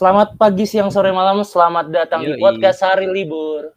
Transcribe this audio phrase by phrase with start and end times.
[0.00, 1.44] Selamat pagi, siang, sore, malam.
[1.44, 2.40] Selamat datang di Yoi.
[2.40, 3.76] podcast Hari Libur.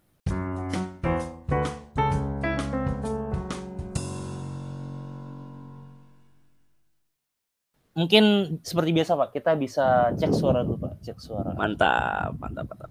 [7.92, 8.24] Mungkin
[8.64, 11.52] seperti biasa Pak, kita bisa cek suara dulu Pak, cek suara.
[11.60, 12.90] Mantap, mantap, mantap.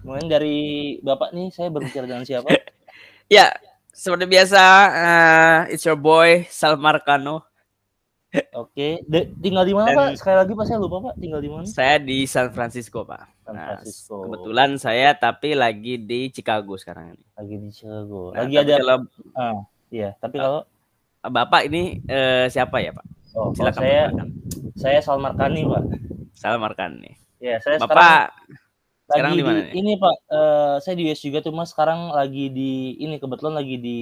[0.00, 2.48] Mungkin dari Bapak nih, saya berbicara dengan siapa?
[3.28, 3.52] Ya,
[3.92, 7.49] seperti biasa, eh, it's your boy Salmar Kano.
[8.52, 10.08] Oke, De- tinggal di mana Dan- Pak?
[10.16, 11.66] Sekali lagi Pak, saya lupa Pak, tinggal di mana?
[11.66, 13.26] Saya di San Francisco, Pak.
[13.40, 14.14] San Nah, Francisco.
[14.22, 17.24] kebetulan saya tapi lagi di Chicago sekarang ini.
[17.34, 18.30] Lagi di Chicago.
[18.30, 18.96] Nah, Lagi ada, kalau
[19.34, 19.58] ah,
[19.88, 20.14] iya.
[20.16, 20.62] Tapi kalau
[21.20, 23.06] Bapak ini eh, siapa ya, Pak?
[23.34, 24.28] oh, Silakan saya, perkenalkan.
[24.74, 25.82] saya Salmar Kani Pak.
[26.32, 27.14] Salmar Khan nih.
[27.36, 31.38] Ya, saya sekarang Bapak lagi sekarang di mana ini Pak, eh, saya di US juga
[31.40, 31.68] tuh Mas.
[31.68, 33.98] Sekarang lagi di ini kebetulan lagi di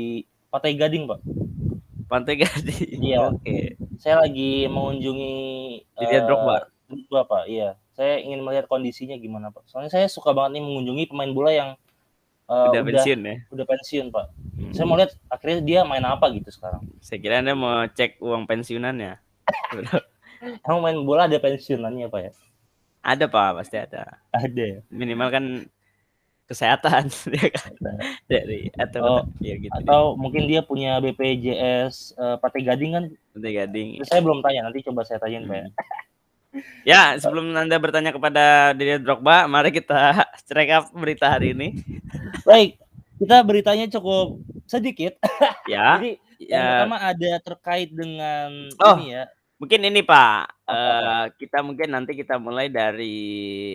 [0.47, 1.21] Pantai Gading Pak.
[2.09, 2.99] Pantai Gading.
[3.05, 3.19] Iya.
[3.33, 3.77] Oke.
[4.01, 5.35] Saya lagi mengunjungi
[6.01, 6.73] Didier Drogba.
[6.89, 7.45] Drogba Pak.
[7.47, 7.77] Iya.
[7.93, 9.69] Saya ingin melihat kondisinya gimana Pak.
[9.69, 11.71] Soalnya saya suka banget nih mengunjungi pemain bola yang
[12.49, 13.37] eh, Udah pensiun ya.
[13.53, 14.27] udah pensiun Pak.
[14.57, 14.73] Hmm.
[14.73, 16.81] Saya mau lihat akhirnya dia main apa gitu sekarang.
[17.05, 19.21] Saya kira Anda mau cek uang pensiunannya.
[20.65, 22.33] Emang main bola ada pensiunannya Pak ya?
[23.09, 24.21] ada, Pak, pasti ada.
[24.37, 24.85] Ada.
[24.93, 25.45] Minimal kan
[26.49, 27.73] kesehatan ya kan?
[28.25, 29.69] dari atau Oh, ya gitu.
[29.69, 29.85] deh.
[29.85, 33.05] Atau mungkin dia punya BPJS eh, Pantai Gading kan?
[33.37, 33.89] Pantai Gading.
[34.01, 34.65] Itu saya belum tanya.
[34.65, 35.69] Nanti coba saya tanyain Pak.
[36.83, 37.13] ya.
[37.21, 41.85] Sebelum Anda bertanya kepada Didier Drogba, mari kita check up berita hari ini.
[42.43, 42.81] Baik,
[43.21, 45.21] kita beritanya cukup sedikit.
[45.69, 48.97] Ya, Jadi yang ya pertama ada terkait dengan Oh.
[48.97, 49.29] ini ya.
[49.59, 53.75] Mungkin ini Pak, eh, kita mungkin nanti kita mulai dari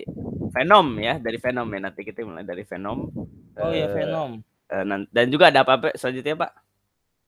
[0.54, 3.00] Venom ya, dari Venom ya nanti kita mulai dari Venom.
[3.56, 4.40] Oh ya Eh, Venom.
[4.70, 6.52] eh, nan- dan juga ada apa apa selanjutnya Pak?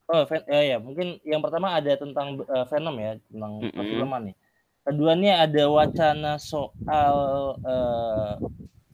[0.05, 3.73] Oh Ven- ya, ya mungkin yang pertama ada tentang eh, Venom ya tentang Mm-mm.
[3.73, 4.35] perfilman nih.
[4.85, 7.15] Keduanya ada wacana soal
[7.65, 8.33] eh,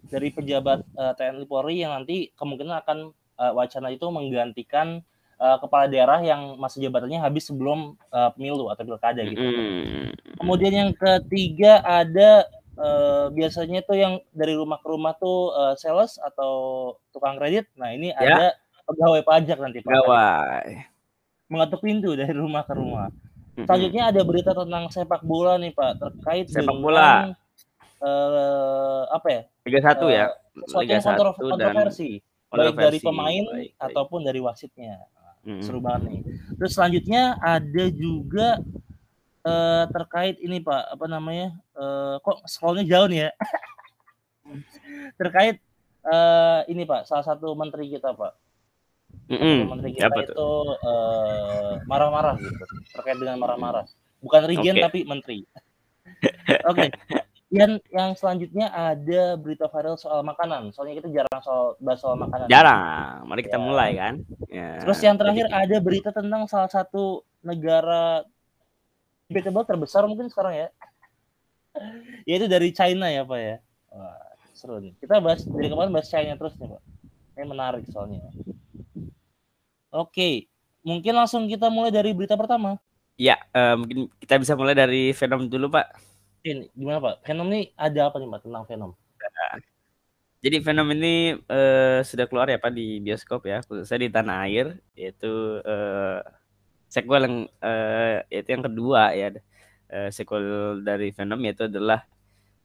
[0.08, 5.04] dari pejabat eh, TNI Polri yang nanti kemungkinan akan eh, wacana itu menggantikan
[5.42, 9.42] eh, kepala daerah yang masa jabatannya habis sebelum eh, pemilu atau pilkada gitu.
[9.42, 10.14] Mm-mm.
[10.38, 16.16] Kemudian yang ketiga ada eh, biasanya tuh yang dari rumah ke rumah tuh eh, sales
[16.18, 16.52] atau
[17.10, 17.66] tukang kredit.
[17.74, 18.38] Nah ini Ya.
[18.38, 18.48] ada
[18.86, 19.90] pegawai pajak nanti Pak.
[19.92, 20.68] Gawai.
[21.48, 23.10] Mengetuk pintu dari rumah ke rumah.
[23.54, 27.10] Selanjutnya ada berita tentang sepak bola nih Pak terkait Sepak dengan bola.
[28.00, 29.42] eh, apa ya?
[29.64, 30.26] 31 ya.
[30.58, 32.10] Sesuatu Liga yang kontro- 1 dan kontroversi
[32.52, 33.06] baik dari kontroversi.
[33.06, 33.72] pemain Baik, baik.
[33.80, 34.96] ataupun dari wasitnya.
[35.42, 35.64] Mm-mm.
[35.66, 36.20] Seru banget nih.
[36.58, 38.48] Terus selanjutnya ada juga
[39.42, 41.58] eh, terkait ini Pak, apa namanya?
[41.74, 43.32] Eh, kok scrollnya jauh nih ya?
[45.22, 45.58] terkait
[46.06, 48.34] eh, ini Pak, salah satu menteri kita Pak.
[49.32, 52.64] Satu menteri kita Apa itu eh, marah-marah gitu.
[52.94, 53.86] Terkait dengan marah-marah.
[54.22, 54.84] Bukan Regen Oke.
[54.86, 55.38] tapi menteri.
[56.70, 56.94] Oke.
[57.52, 60.72] Yang yang selanjutnya ada berita viral soal makanan.
[60.72, 62.48] Soalnya kita jarang soal bahas soal makanan.
[62.48, 63.28] Jarang.
[63.28, 63.64] Mari kita Ya.
[63.64, 64.14] mulai kan.
[64.48, 64.80] Ya.
[64.80, 68.24] Terus yang terakhir Jadi- ada berita tentang salah satu negara
[69.28, 70.68] debatable terbesar mungkin sekarang ya.
[72.30, 73.60] Yaitu dari China ya Pak ya.
[73.92, 74.16] Wah,
[74.56, 74.96] seru nih.
[75.04, 76.82] Kita bahas dari kemarin bahas China terus nih Pak.
[77.36, 78.32] Ini menarik soalnya.
[79.92, 80.48] Oke,
[80.88, 82.80] mungkin langsung kita mulai dari berita pertama.
[83.20, 85.88] Ya, eh, mungkin kita bisa mulai dari Venom dulu, Pak.
[86.42, 87.16] Ini gimana Pak?
[87.22, 88.92] Venom ini ada apa nih Pak tentang Venom?
[90.42, 94.74] Jadi Venom ini eh, sudah keluar ya Pak di bioskop ya, khususnya di tanah air,
[94.98, 96.20] yaitu eh,
[96.90, 99.38] sequel yang eh, yaitu yang kedua ya,
[99.94, 102.10] eh, sequel dari Venom yaitu adalah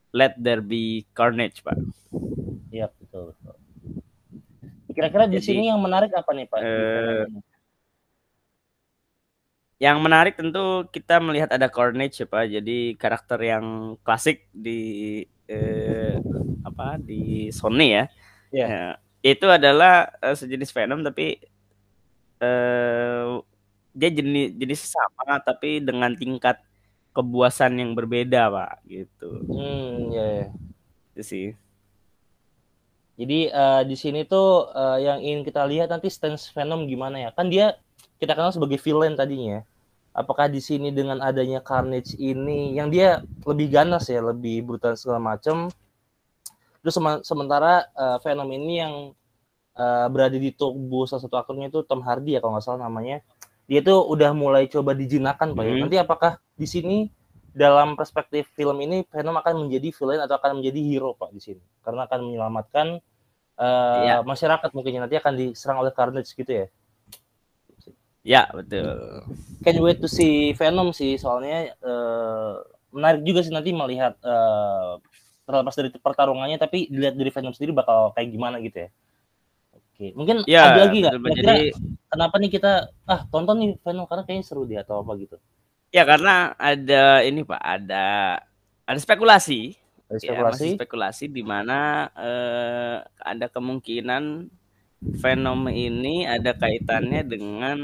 [0.09, 1.77] Let There Be Carnage, Pak.
[2.73, 3.37] Iya betul.
[3.37, 3.55] betul.
[4.97, 6.59] Kira-kira di Jadi, sini yang menarik apa nih Pak?
[6.65, 7.45] ini?
[9.77, 12.45] Yang menarik tentu kita melihat ada Carnage ya Pak.
[12.49, 16.17] Jadi karakter yang klasik di eh,
[16.65, 18.05] apa di Sony ya.
[18.49, 18.67] Iya.
[18.67, 18.85] Ya,
[19.21, 21.37] itu adalah eh, sejenis Venom tapi
[22.37, 23.25] eh
[23.97, 26.61] dia jenis jenis sama tapi dengan tingkat
[27.13, 29.29] kebuasan yang berbeda Pak gitu.
[29.45, 30.25] Hmm, ya.
[30.25, 30.47] ya.
[31.13, 31.47] Itu sih.
[33.17, 37.29] Jadi eh, di sini tuh eh, yang ingin kita lihat nanti stance Venom gimana ya?
[37.33, 37.77] Kan dia
[38.17, 39.61] kita kenal sebagai villain tadinya.
[39.61, 39.61] ya.
[40.17, 45.21] Apakah di sini dengan adanya Carnage ini yang dia lebih ganas ya, lebih brutal segala
[45.21, 45.69] macam.
[46.81, 48.93] Terus sementara eh, Venom ini yang
[49.77, 53.21] eh, berada di tubuh salah satu aktornya itu Tom Hardy ya kalau nggak salah namanya.
[53.67, 55.73] Dia tuh udah mulai coba dijinakan Pak ya.
[55.75, 55.81] Mhm.
[55.85, 56.97] Nanti apakah di sini
[57.53, 61.61] dalam perspektif film ini Venom akan menjadi villain atau akan menjadi hero Pak di sini?
[61.85, 62.87] Karena akan menyelamatkan
[63.57, 64.25] eh, Iya.
[64.25, 66.65] masyarakat mungkin nanti akan diserang oleh Carnage gitu ya.
[68.27, 69.23] Ya, betul.
[69.63, 72.53] Can wait to see Venom sih soalnya eh,
[72.91, 74.91] menarik juga sih nanti melihat eh,
[75.47, 78.89] terlepas dari pertarungannya tapi dilihat dari Venom sendiri bakal kayak gimana gitu ya.
[79.71, 81.13] Oke, mungkin Ya, ada lagi nggak?
[81.39, 81.55] Jadi
[82.11, 82.71] kenapa nih kita
[83.07, 85.39] ah tonton nih Venom karena kayaknya seru dia atau apa gitu.
[85.87, 88.05] ya karena ada ini Pak, ada
[88.83, 89.79] ada spekulasi
[90.11, 90.67] Ada Ya, spekulasi.
[90.75, 94.51] spekulasi di mana eh, ada kemungkinan
[95.01, 97.79] Venom ini ada kaitannya dengan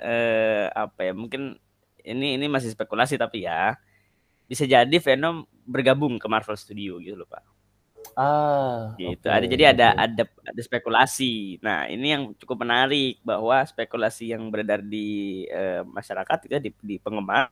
[0.00, 1.12] eh, apa ya?
[1.16, 1.56] Mungkin
[2.04, 3.76] ini ini masih spekulasi tapi ya
[4.50, 7.44] bisa jadi Venom bergabung ke Marvel Studio gitu loh Pak.
[8.16, 9.26] Ah, Gitu.
[9.26, 11.56] oke, Ada jadi ada ada ada spekulasi.
[11.64, 16.96] Nah, ini yang cukup menarik bahwa spekulasi yang beredar di eh, masyarakat juga di, di
[17.00, 17.48] penggemar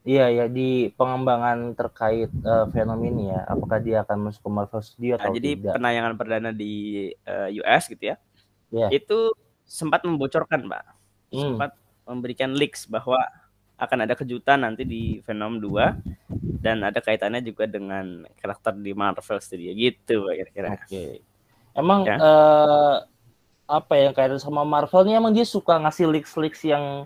[0.00, 4.80] Iya ya di pengembangan terkait eh, Venom ini ya, apakah dia akan masuk ke Marvel
[4.80, 5.74] Studio Nah, atau jadi tidak?
[5.76, 6.72] penayangan perdana di
[7.12, 8.16] eh, US gitu ya.
[8.72, 8.88] Iya.
[8.90, 9.36] Itu
[9.68, 10.84] sempat membocorkan, Pak.
[11.30, 11.40] Hmm.
[11.54, 11.70] Sempat
[12.08, 13.20] memberikan leaks bahwa
[13.76, 16.00] akan ada kejutan nanti di Venom 2
[16.60, 20.80] dan ada kaitannya juga dengan karakter di Marvel Studio gitu kira-kira.
[20.80, 21.20] Oke.
[21.72, 22.16] Emang Ya.
[22.16, 22.96] eh,
[23.64, 27.04] apa yang kaitan sama Marvel nih emang dia suka ngasih leaks-leaks yang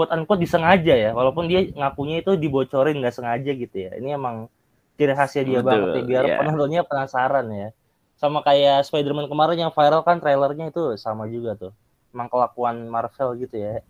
[0.00, 4.00] quote unquote disengaja ya, walaupun dia ngakunya itu dibocorin nggak sengaja gitu ya.
[4.00, 4.48] Ini emang
[4.96, 6.36] ciri khasnya dia Betul, banget ya, biar iya.
[6.40, 7.68] penontonnya penasaran ya.
[8.16, 11.72] Sama kayak Spider-Man kemarin yang viral kan trailernya itu sama juga tuh.
[12.16, 13.84] Emang kelakuan Marvel gitu ya.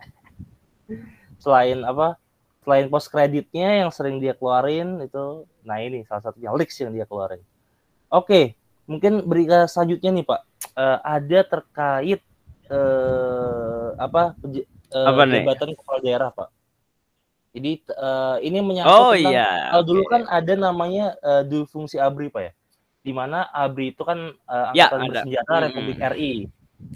[1.42, 2.18] Selain apa?
[2.66, 7.06] Selain post kreditnya yang sering dia keluarin itu, nah ini salah satunya leaks yang dia
[7.06, 7.40] keluarin.
[8.10, 10.40] Oke, mungkin berita selanjutnya nih Pak,
[10.80, 12.20] Eh, ada terkait
[12.70, 14.38] eh, apa
[14.98, 15.44] eh, Apa nih?
[15.44, 16.48] jabatan kepala daerah Pak.
[17.50, 19.46] Jadi eh, ini menyangkut Oh tentang iya.
[19.70, 20.12] kalau dulu oke.
[20.12, 22.52] kan ada namanya eh, dual fungsi ABRI Pak ya,
[23.06, 25.10] di mana ABRI itu kan eh, Ya, angkatan ada.
[25.10, 25.66] bersenjata Mm-mm.
[25.66, 26.32] Republik RI,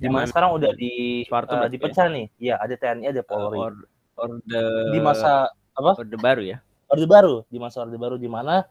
[0.02, 1.78] di mana sekarang udah di Soeharto eh, berarti ya?
[1.80, 3.86] dipecah nih, ya ada TNI ada Eh, Polri or-
[4.16, 4.62] orde
[4.92, 6.58] di masa apa orde baru ya.
[6.92, 8.64] Orde Baru di masa Orde Baru di mana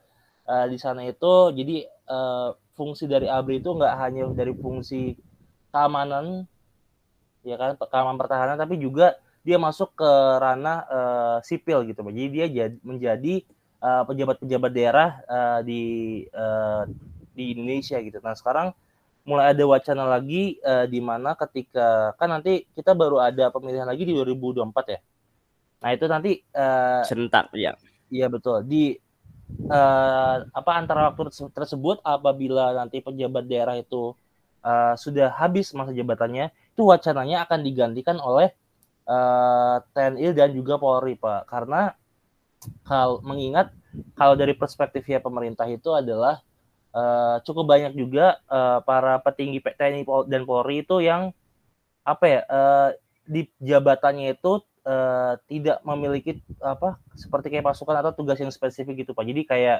[0.48, 5.14] eh, di sana itu jadi eh, fungsi dari ABRI itu nggak hanya dari fungsi
[5.74, 6.46] keamanan
[7.44, 12.00] ya kan keamanan pertahanan tapi juga dia masuk ke ranah eh, sipil gitu.
[12.08, 13.34] Jadi dia jadi, menjadi
[13.84, 15.82] eh, pejabat-pejabat daerah eh, di
[16.32, 16.84] eh,
[17.34, 18.18] di Indonesia gitu.
[18.24, 18.72] Nah, sekarang
[19.28, 24.04] mulai ada wacana lagi eh, di mana ketika kan nanti kita baru ada pemilihan lagi
[24.08, 25.00] di 2024 ya.
[25.84, 27.76] Nah, itu nanti eh, Serentak ya.
[28.08, 28.64] Iya betul.
[28.64, 28.96] Di
[29.68, 34.16] eh, apa antara waktu terse- tersebut apabila nanti pejabat daerah itu
[34.64, 38.50] eh, sudah habis masa jabatannya, itu wacananya akan digantikan oleh
[39.06, 41.46] eh, TNI dan juga Polri, Pak.
[41.46, 41.94] Karena
[42.88, 43.72] kalau mengingat
[44.18, 46.42] kalau dari perspektifnya pemerintah itu adalah
[46.96, 51.30] eh, cukup banyak juga eh, para petinggi TNI dan Polri itu yang
[52.04, 52.90] apa ya eh,
[53.24, 59.16] di jabatannya itu eh, tidak memiliki apa seperti kayak pasukan atau tugas yang spesifik gitu
[59.16, 59.80] pak jadi kayak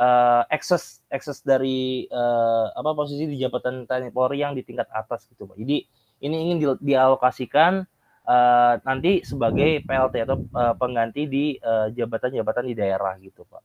[0.00, 5.28] eh, akses akses dari eh, apa posisi di jabatan TNI Polri yang di tingkat atas
[5.28, 5.84] gitu pak jadi
[6.20, 7.84] ini ingin di- dialokasikan
[8.28, 13.62] eh, nanti sebagai PLT atau eh, pengganti di eh, jabatan-jabatan di daerah gitu pak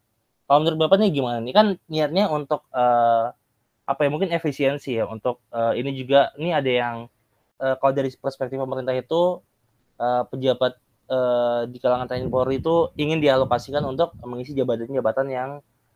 [0.47, 3.25] kalau menurut bapak nih gimana nih kan niatnya untuk eh,
[3.83, 6.95] apa ya mungkin efisiensi ya untuk eh, ini juga ini ada yang
[7.59, 9.43] eh, kalau dari perspektif pemerintah itu
[9.99, 10.73] eh, pejabat
[11.11, 15.49] eh, di kalangan TNI Polri itu ingin dialokasikan untuk mengisi jabatan-jabatan yang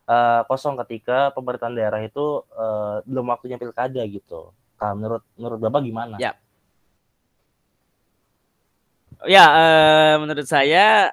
[0.08, 4.52] eh, kosong ketika pemerintahan daerah itu eh, belum waktunya pilkada gitu.
[4.78, 6.16] Kalau menurut menurut Bapak gimana?
[6.20, 6.32] Ya.
[9.26, 11.10] Ya, eh, menurut saya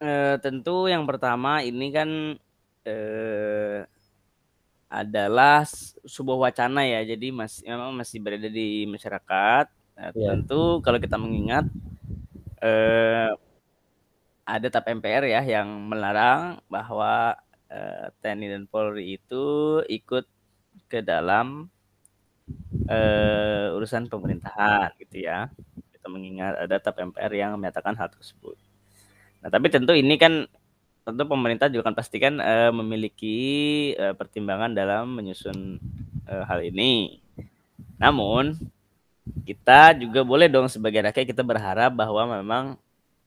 [0.00, 2.08] eh, tentu yang pertama ini kan
[2.88, 3.84] eh,
[4.90, 5.62] adalah
[6.02, 7.00] sebuah wacana ya.
[7.06, 9.66] Jadi masih memang masih berada di masyarakat.
[10.16, 10.28] Iya.
[10.34, 11.68] Tentu kalau kita mengingat
[12.62, 13.30] eh,
[14.44, 17.38] ada TAP MPR ya yang melarang bahwa
[17.70, 20.26] eh, TNI dan Polri itu ikut
[20.90, 21.70] ke dalam
[22.90, 25.48] eh, urusan pemerintahan gitu ya.
[26.00, 28.56] Kita mengingat ada TAP MPR yang menyatakan hal tersebut.
[29.44, 30.48] Nah, tapi tentu ini kan
[31.04, 33.38] tentu pemerintah juga akan pastikan eh, memiliki
[34.00, 35.76] eh, pertimbangan dalam menyusun
[36.24, 37.20] eh, hal ini.
[38.00, 38.56] Namun
[39.44, 42.64] kita juga boleh dong sebagai rakyat kita berharap bahwa memang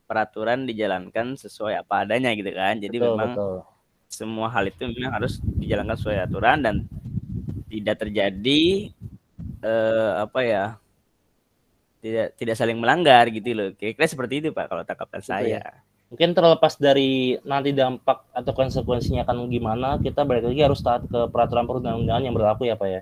[0.04, 2.74] peraturan dijalankan sesuai apa adanya gitu kan.
[2.82, 3.54] Jadi betul, memang betul.
[4.10, 6.74] semua hal itu memang harus dijalankan sesuai aturan dan
[7.70, 8.90] tidak terjadi
[9.62, 10.64] eh, apa ya
[12.04, 13.72] tidak tidak saling melanggar gitu loh.
[13.72, 15.60] Kira-kira seperti itu pak kalau tanggapan Gitu saya.
[16.12, 21.20] Mungkin terlepas dari nanti dampak atau konsekuensinya akan gimana, kita balik lagi harus taat ke
[21.32, 23.00] peraturan perundang-undangan yang berlaku ya Pak ya.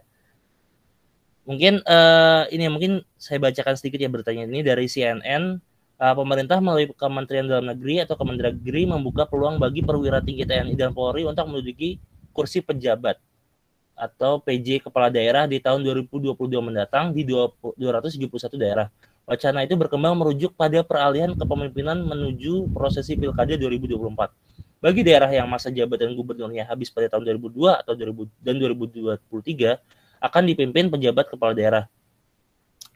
[1.43, 5.59] Mungkin eh, ini mungkin saya bacakan sedikit ya beritanya ini dari CNN
[5.99, 10.75] uh, pemerintah melalui Kementerian Dalam Negeri atau Kementerian Negeri membuka peluang bagi perwira tinggi TNI
[10.75, 11.99] dan Polri untuk menduduki
[12.31, 13.19] kursi pejabat
[13.97, 18.89] atau PJ kepala daerah di tahun 2022 mendatang di 271 daerah.
[19.23, 24.83] Wacana itu berkembang merujuk pada peralihan kepemimpinan menuju prosesi Pilkada 2024.
[24.83, 29.79] Bagi daerah yang masa jabatan gubernurnya habis pada tahun 2002 atau 2000 dan 2023
[30.19, 31.87] akan dipimpin pejabat kepala daerah.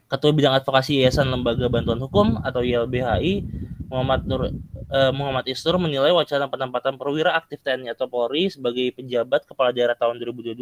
[0.07, 3.43] Ketua Bidang Advokasi Yayasan Lembaga Bantuan Hukum atau YLBHI
[3.87, 9.47] Muhammad Nur eh, Muhammad Istur menilai wacana penempatan perwira aktif TNI atau Polri sebagai pejabat
[9.47, 10.59] kepala daerah tahun 2022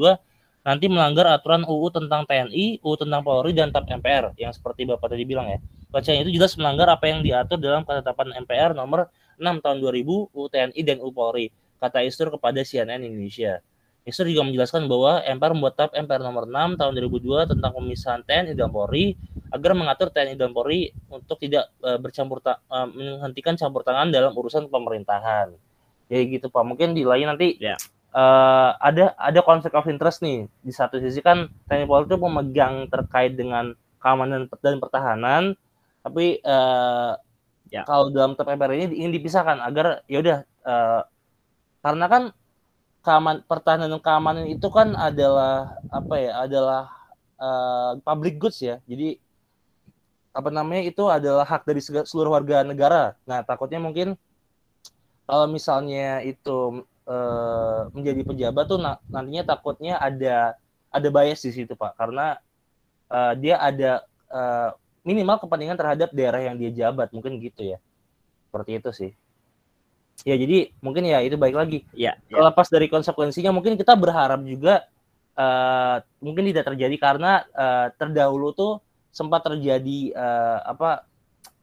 [0.66, 5.14] nanti melanggar aturan UU tentang TNI, UU tentang Polri dan TAP MPR yang seperti Bapak
[5.14, 5.62] tadi bilang ya.
[5.94, 10.46] Wacana itu jelas melanggar apa yang diatur dalam ketetapan MPR nomor 6 tahun 2000 UU
[10.50, 13.62] TNI dan UU Polri, kata Istur kepada CNN Indonesia.
[14.06, 18.54] Istur juga menjelaskan bahwa MPR membuat TAP MPR nomor 6 tahun 2002 tentang pemisahan TNI
[18.58, 19.18] dan Polri
[19.56, 24.36] agar mengatur TNI dan Polri untuk tidak uh, bercampur ta uh, menghentikan campur tangan dalam
[24.36, 25.56] urusan pemerintahan.
[26.12, 26.64] Ya gitu Pak.
[26.68, 27.80] Mungkin di lain nanti yeah.
[28.12, 30.52] uh, ada ada konflik of interest nih.
[30.60, 33.72] Di satu sisi kan TNI Polri itu memegang terkait dengan
[34.04, 35.44] keamanan dan pertahanan,
[36.06, 37.18] tapi uh,
[37.74, 37.82] ya.
[37.88, 41.02] kalau dalam TAP MPR ini ingin dipisahkan agar ya udah uh,
[41.82, 42.24] karena kan
[43.06, 46.82] keaman pertahanan dan keamanan itu kan adalah apa ya adalah
[47.38, 49.22] uh, public goods ya jadi
[50.36, 53.16] apa namanya itu adalah hak dari seluruh warga negara.
[53.24, 54.20] Nah takutnya mungkin
[55.24, 60.60] kalau misalnya itu uh, menjadi pejabat tuh nantinya takutnya ada
[60.92, 61.96] ada bias di situ pak.
[61.96, 62.36] Karena
[63.08, 64.76] uh, dia ada uh,
[65.08, 67.80] minimal kepentingan terhadap daerah yang dia jabat mungkin gitu ya.
[68.52, 69.12] Seperti itu sih.
[70.28, 71.80] Ya jadi mungkin ya itu baik lagi.
[71.96, 72.44] Ya, ya.
[72.44, 74.84] lepas dari konsekuensinya mungkin kita berharap juga
[75.40, 78.84] uh, mungkin tidak terjadi karena uh, terdahulu tuh
[79.16, 81.08] sempat terjadi uh, apa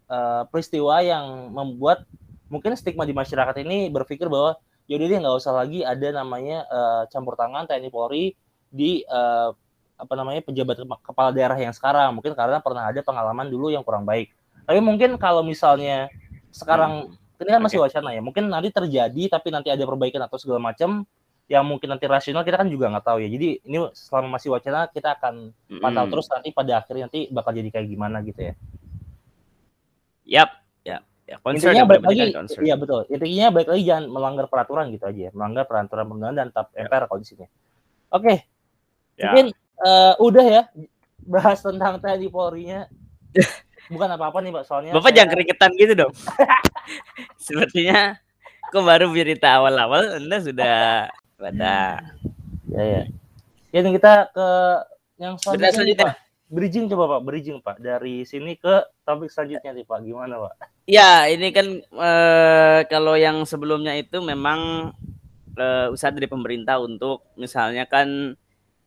[0.09, 2.09] uh, peristiwa yang membuat
[2.49, 4.57] mungkin stigma di masyarakat ini berpikir bahwa
[4.89, 8.33] yaudah dia nggak usah lagi ada namanya uh, campur tangan TNI Polri
[8.73, 9.53] di uh,
[10.01, 12.17] apa namanya pejabat kepala daerah yang sekarang.
[12.17, 14.33] Mungkin karena pernah ada pengalaman dulu yang kurang baik.
[14.65, 16.09] Tapi mungkin kalau misalnya
[16.51, 17.43] sekarang hmm.
[17.45, 17.87] ini kan masih okay.
[17.93, 21.05] wacana ya mungkin nanti terjadi tapi nanti ada perbaikan atau segala macam
[21.53, 24.89] yang mungkin nanti rasional kita kan juga nggak tahu ya jadi ini selama masih wacana
[24.89, 25.53] kita akan
[25.85, 26.11] pantau mm.
[26.17, 28.55] terus nanti pada akhirnya nanti bakal jadi kayak gimana gitu ya
[30.25, 32.33] yap ya ya intinya baik lagi
[32.65, 35.31] iya betul intinya baik lagi jangan melanggar peraturan gitu aja ya.
[35.37, 36.89] melanggar peraturan perundangan dan tap ya.
[36.89, 37.53] MPR kalau di sini oke
[38.17, 38.37] okay.
[39.21, 39.29] ya.
[39.29, 39.47] mungkin
[39.85, 40.63] uh, udah ya
[41.29, 42.89] bahas tentang tadi Polri-nya
[43.93, 45.17] bukan apa-apa nih Pak, soalnya Bapak saya...
[45.17, 46.13] jangan keringetan gitu dong.
[47.47, 48.17] Sepertinya
[48.73, 50.77] kok baru berita awal-awal Anda sudah
[51.43, 51.99] pada
[52.71, 53.03] ya ya.
[53.75, 54.49] Ya kita ke
[55.19, 56.07] yang selanjutnya, selanjutnya.
[56.15, 56.17] Pak.
[56.53, 59.99] Bridging coba Pak, bridging Pak dari sini ke topik selanjutnya nih Pak.
[60.05, 60.53] Gimana Pak?
[60.85, 62.11] Ya, ini kan e,
[62.93, 64.93] kalau yang sebelumnya itu memang
[65.57, 68.37] e, usaha dari pemerintah untuk misalnya kan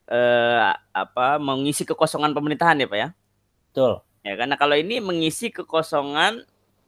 [0.06, 0.20] e,
[0.94, 3.10] apa mengisi kekosongan pemerintahan ya Pak ya.
[3.74, 4.06] Betul.
[4.26, 6.42] Ya, karena kalau ini mengisi kekosongan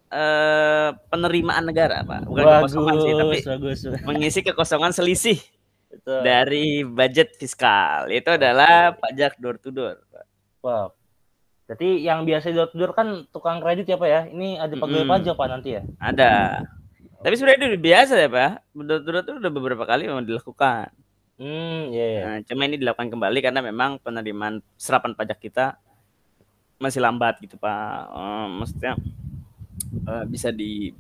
[0.10, 2.26] eh, penerimaan negara, Pak.
[2.26, 3.80] Bukan bagus, kekosongan sih, tapi bagus.
[4.10, 5.38] mengisi kekosongan selisih
[5.88, 6.20] Betul.
[6.24, 8.12] dari budget fiskal.
[8.12, 10.26] Itu adalah pajak door to door, Pak.
[10.64, 10.88] Wow.
[11.68, 14.22] Jadi yang biasa door to door kan tukang kredit ya, Pak ya?
[14.28, 15.14] Ini ada pegawai hmm.
[15.16, 15.82] pajak, Pak, nanti ya?
[16.00, 16.64] Ada.
[17.18, 18.52] Tapi sebenarnya itu biasa ya, Pak.
[18.76, 20.92] Door to door itu udah beberapa kali memang dilakukan.
[21.38, 21.98] Hmm, iya.
[21.98, 22.24] Yeah, yeah.
[22.26, 25.78] Nah, cuma ini dilakukan kembali karena memang penerimaan serapan pajak kita
[26.78, 28.94] masih lambat gitu pak uh, maksudnya
[30.06, 30.94] uh, bisa di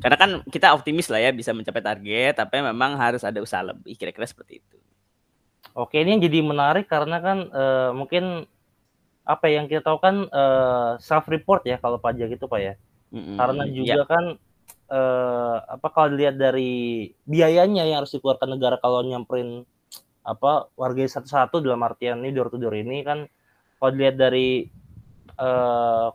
[0.00, 3.98] karena kan kita optimis lah ya bisa mencapai target tapi memang harus ada usaha lebih
[3.98, 4.76] kira-kira seperti itu
[5.76, 8.46] oke ini yang jadi menarik karena kan uh, mungkin
[9.22, 12.74] apa yang kita tahu kan uh, self report ya kalau pajak itu pak ya
[13.14, 13.36] mm-hmm.
[13.38, 14.04] karena juga ya.
[14.06, 14.24] kan
[14.90, 19.62] uh, apa kalau dilihat dari biayanya yang harus dikeluarkan negara kalau nyamperin
[20.22, 23.26] apa warga satu-satu dalam artian ini door to door ini kan
[23.78, 24.66] kalau dilihat dari
[25.38, 26.10] uh,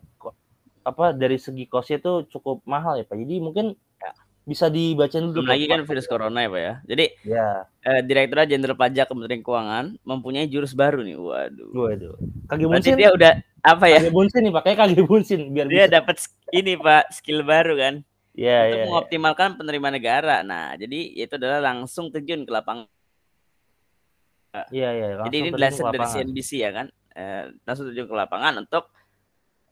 [0.88, 3.20] apa dari segi kosnya itu cukup mahal ya Pak.
[3.20, 4.12] Jadi mungkin ya.
[4.48, 5.44] bisa dibaca dulu.
[5.44, 6.74] Belum lagi kan virus corona ya Pak ya.
[6.88, 7.48] Jadi ya.
[7.84, 11.20] Uh, Direktur Jenderal Pajak Kementerian Keuangan mempunyai jurus baru nih.
[11.20, 11.68] Waduh.
[11.76, 12.16] Waduh.
[12.48, 12.96] Kaki bunsin.
[12.96, 14.00] dia udah apa ya?
[14.00, 16.24] Kaki bunsin nih pakai kaki bunsin biar dia dapat
[16.56, 17.96] ini Pak skill baru kan.
[18.38, 19.56] Ya, untuk ya, mengoptimalkan ya.
[19.58, 20.36] penerima negara.
[20.46, 22.86] Nah, jadi itu adalah langsung terjun ke lapangan.
[24.70, 25.08] Iya, iya.
[25.26, 26.88] Jadi ini dilansir dari CNBC ya kan.
[27.18, 28.94] Eh, langsung terjun ke lapangan untuk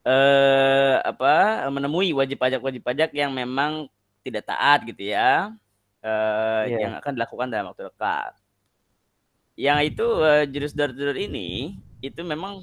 [0.06, 3.90] eh apa menemui wajib pajak wajib pajak yang memang
[4.22, 5.50] tidak taat gitu ya
[6.06, 6.80] eh yeah.
[6.86, 8.34] yang akan dilakukan dalam waktu dekat
[9.58, 12.62] yang itu uh, jurus door ini itu memang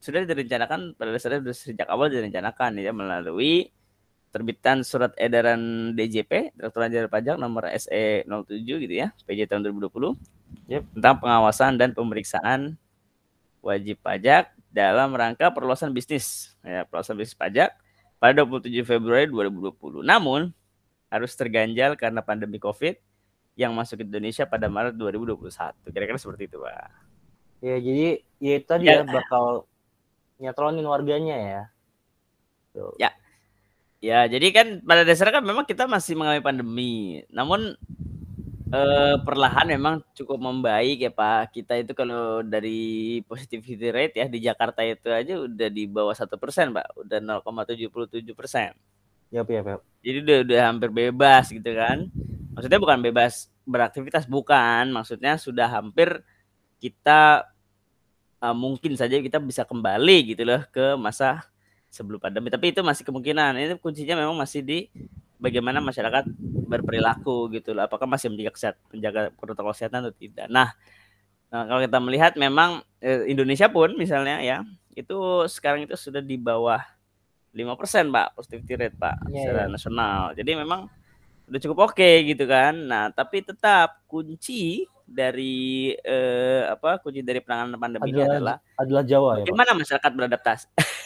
[0.00, 3.70] sudah direncanakan pada dasarnya sudah sejak awal direncanakan ya melalui
[4.32, 10.40] terbitan surat edaran DJP Direktur Jenderal Pajak nomor SE 07 gitu ya PJ tahun 2020
[10.70, 10.82] Yep.
[10.98, 12.78] tentang pengawasan dan pemeriksaan
[13.58, 17.74] wajib pajak dalam rangka perluasan bisnis ya perluasan bisnis pajak
[18.22, 20.06] pada 27 Februari 2020.
[20.06, 20.54] Namun
[21.10, 22.94] harus terganjal karena pandemi Covid
[23.58, 25.90] yang masuk ke Indonesia pada Maret 2021.
[25.90, 26.90] Kira-kira seperti itu, Pak.
[27.60, 28.08] Ya jadi
[28.40, 29.02] ya itu tadi Ya.
[29.02, 29.68] ya bakal
[30.40, 31.62] nyetronin warganya ya.
[32.72, 32.94] Tuh.
[32.96, 33.12] Ya.
[34.00, 37.20] Ya, jadi kan pada dasarnya kan memang kita masih mengalami pandemi.
[37.28, 37.76] Namun
[38.70, 41.54] eh, perlahan memang cukup membaik ya Pak.
[41.54, 46.38] Kita itu kalau dari positivity rate ya di Jakarta itu aja udah di bawah satu
[46.38, 48.70] persen Pak, udah 0,77 persen.
[49.30, 49.80] Yap, yap, yap.
[50.02, 52.10] Jadi udah, udah hampir bebas gitu kan.
[52.54, 56.22] Maksudnya bukan bebas beraktivitas bukan, maksudnya sudah hampir
[56.82, 57.46] kita
[58.42, 61.46] eh, mungkin saja kita bisa kembali gitu loh ke masa
[61.90, 62.50] sebelum pandemi.
[62.50, 63.58] Tapi itu masih kemungkinan.
[63.58, 64.78] Ini kuncinya memang masih di
[65.40, 66.28] bagaimana masyarakat
[66.70, 67.88] berperilaku gitu loh.
[67.88, 70.46] Apakah masih menjaga kesehatan, menjaga protokol kesehatan atau tidak.
[70.52, 70.68] Nah,
[71.48, 74.62] nah, kalau kita melihat memang eh, Indonesia pun misalnya ya,
[74.94, 75.18] itu
[75.48, 76.78] sekarang itu sudah di bawah
[77.50, 79.72] 5% Pak positivity rate Pak Iya, secara iya.
[79.72, 80.20] nasional.
[80.38, 80.80] Jadi memang
[81.50, 82.76] udah cukup oke gitu kan.
[82.76, 89.02] Nah, tapi tetap kunci dari eh, apa kunci dari penanganan pandemi ini adalah Adalah adalah
[89.02, 90.66] Jawa ya, bagaimana masyarakat beradaptasi.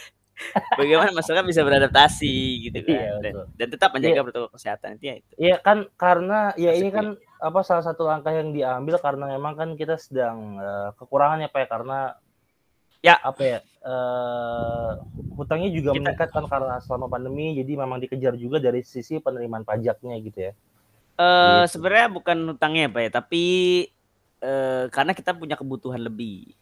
[0.75, 2.37] bagaimana masyarakat bisa beradaptasi
[2.67, 2.95] gitu kan.
[2.95, 5.33] Iya, dan, dan tetap menjaga protokol kesehatan itu ya itu.
[5.39, 7.07] Iya kan karena ya ini Asik, kan
[7.39, 11.61] apa salah satu langkah yang diambil karena memang kan kita sedang eh, kekurangan ya Pak
[11.61, 11.99] ya, karena
[13.05, 13.21] Ya.
[13.21, 14.91] apa ya eh,
[15.37, 19.61] hutangnya juga Kita- meningkat kan karena selama pandemi jadi memang dikejar juga dari sisi penerimaan
[19.61, 20.53] pajaknya gitu ya.
[21.15, 21.79] Eh Gitu.
[21.79, 23.45] sebenarnya bukan hutangnya Pak ya, tapi
[24.41, 26.57] eh, karena kita punya kebutuhan lebih.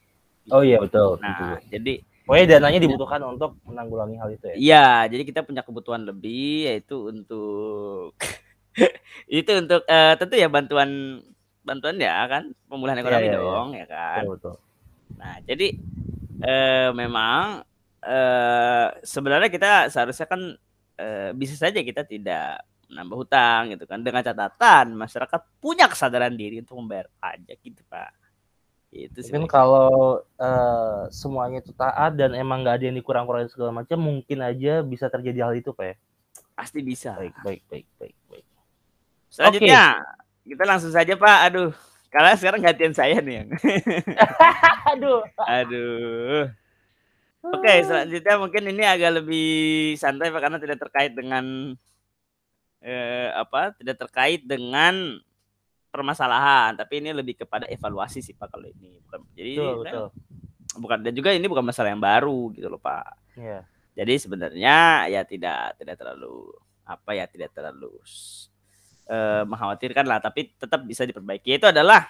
[0.51, 1.23] Oh iya betul.
[1.23, 1.71] Nah, betul.
[1.71, 1.95] jadi
[2.33, 4.55] Pokoknya dananya dibutuhkan untuk menanggulangi hal itu ya.
[4.57, 8.17] Iya, jadi kita punya kebutuhan lebih yaitu untuk
[9.29, 11.21] itu untuk eh, tentu ya bantuan
[11.61, 13.45] bantuan ya kan pemulihan Iya, ekonomi iya, iya.
[13.45, 14.23] dong ya kan.
[14.25, 14.55] Betul, betul.
[15.21, 15.67] Nah, jadi
[16.41, 17.69] eh, memang
[18.01, 20.41] eh, sebenarnya kita seharusnya kan
[20.97, 26.65] eh, bisa saja kita tidak menambah hutang gitu kan dengan catatan masyarakat punya kesadaran diri
[26.65, 28.22] untuk membayar pajak gitu Pak.
[28.93, 29.33] Itu sih.
[29.33, 34.39] Mungkin kalau eh, semuanya itu taat dan emang nggak ada yang dikurang-kurangin segala macam, mungkin
[34.45, 35.87] aja bisa terjadi hal itu, Pak.
[35.89, 35.97] ya.
[36.53, 37.17] pasti bisa.
[37.17, 38.47] Baik, baik, baik, baik, baik.
[39.33, 40.05] Selanjutnya
[40.45, 41.39] kita langsung saja Pak.
[41.49, 41.73] Aduh,
[42.13, 43.49] karena sekarang gantian saya nih yang.
[44.93, 45.25] Aduh.
[45.41, 46.53] Aduh.
[47.43, 49.51] Oke, selanjutnya mungkin ini agak lebih
[49.99, 51.75] santai Pak karena tidak terkait dengan
[52.85, 53.73] eh, apa?
[53.75, 55.17] Tidak terkait dengan
[55.93, 58.97] permasalahan, tapi ini lebih kepada evaluasi sih Pak kalau ini.
[59.05, 60.09] Bukan jadi Betul, sebenarnya betul.
[60.81, 63.37] bukan dan juga ini bukan masalah yang baru gitu loh Pak.
[63.37, 63.61] Iya.
[63.93, 64.77] Jadi sebenarnya
[65.07, 66.49] ya tidak tidak terlalu
[66.83, 67.93] apa ya tidak terlalu
[69.05, 71.61] eh, mengkhawatirkan lah, tapi tetap bisa diperbaiki.
[71.61, 72.09] Itu adalah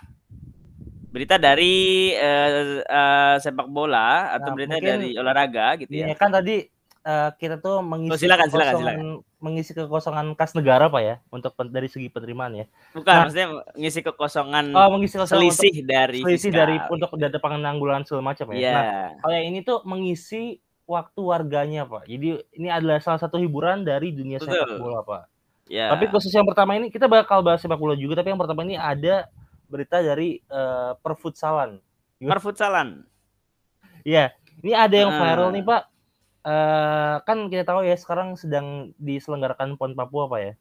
[1.11, 6.17] berita dari eh, eh, sepak bola atau Nah, berita mungkin- dari olahraga gitu Iya ya.
[6.17, 6.65] kan tadi
[7.03, 8.99] eh, kita tuh mengisi Oh, silakan, silakan, kekosongan
[9.43, 12.67] mengisi kekosongan kas negara Pak ya untuk dari segi penerimaan ya.
[12.93, 13.21] Bukan Nah.
[13.27, 16.61] maksudnya ngisi kekosongan Oh, mengisi kekosongan untuk selisih dari selisih fiskal.
[16.63, 18.57] dari untuk data penanggulangan segala macam ya.
[18.57, 18.73] Iya.
[18.73, 18.85] Nah,
[19.19, 20.43] kalau yang ini tuh mengisi
[20.85, 22.07] waktu warganya Pak.
[22.07, 24.55] Jadi ini adalah salah satu hiburan dari dunia Betul.
[24.55, 25.23] sepak bola Pak.
[25.67, 25.91] Ya.
[25.91, 28.75] Tapi khusus yang pertama ini kita bakal bahas sepak bola juga, tapi yang pertama ini
[28.75, 29.27] ada
[29.67, 31.83] berita dari eh, perfutsalan.
[32.21, 33.03] perfutsalan.
[34.03, 35.19] Iya, ini ada yang Ah.
[35.19, 35.83] viral nih Pak.
[36.43, 40.55] Eh, kan kita tahu ya sekarang sedang diselenggarakan PON Papua Pak ya.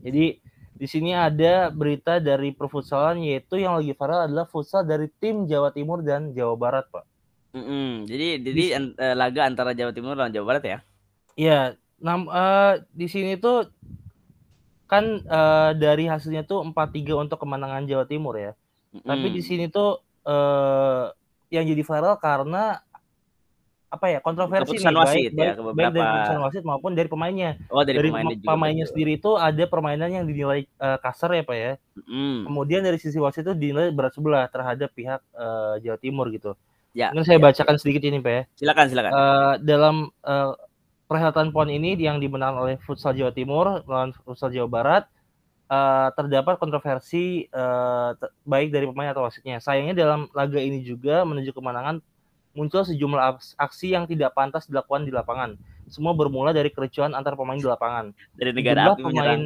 [0.00, 0.40] Jadi
[0.78, 5.74] di sini ada berita dari perfutsalan yaitu yang lagi viral adalah futsal dari tim Jawa
[5.76, 7.04] Timur dan Jawa Barat Pak.
[7.52, 8.08] Mm-mm.
[8.08, 10.78] Jadi jadi an- eh, laga antara Jawa Timur dan Jawa Barat ya.
[11.36, 11.60] Iya,
[12.00, 13.68] nam eh, di sini tuh
[14.88, 18.56] kan eh, dari hasilnya tuh 4-3 untuk kemenangan Jawa Timur ya.
[19.04, 21.04] Tapi di sini tuh eh
[21.48, 22.84] yang jadi viral karena
[23.88, 26.90] apa ya kontroversi Keputusan nih wasit baik, ya, ke baik dari beberapa- keputusan wasit maupun
[26.92, 27.50] dari pemainnya.
[27.72, 28.48] Oh dari, Dari, pemainnya pem- juga.
[28.52, 28.92] pemainnya betul.
[28.92, 31.72] sendiri itu ada permainan yang dinilai eh, kasar ya pak ya.
[32.04, 32.38] Mm.
[32.44, 36.52] Kemudian dari sisi wasit itu dinilai berat sebelah terhadap pihak eh, Jawa Timur gitu.
[36.92, 37.08] Ya.
[37.10, 38.42] Mungkin saya ya, bacakan sedikit ini pak ya.
[38.60, 39.10] Silakan silakan.
[39.10, 40.52] Eh, dalam eh,
[41.08, 45.04] perhelatan PON ini yang dimenangkan oleh Futsal Jawa Timur melawan Futsal Jawa Barat
[45.66, 49.64] eh, terdapat kontroversi te- baik dari pemain atau wasitnya.
[49.64, 52.04] Sayangnya dalam laga ini juga menuju kemenangan
[52.58, 55.54] muncul sejumlah aks- aksi yang tidak pantas dilakukan di lapangan.
[55.86, 58.10] Semua bermula dari kericuan antar pemain di lapangan.
[58.34, 59.42] dari negara Sejumlah api pemain menyerang.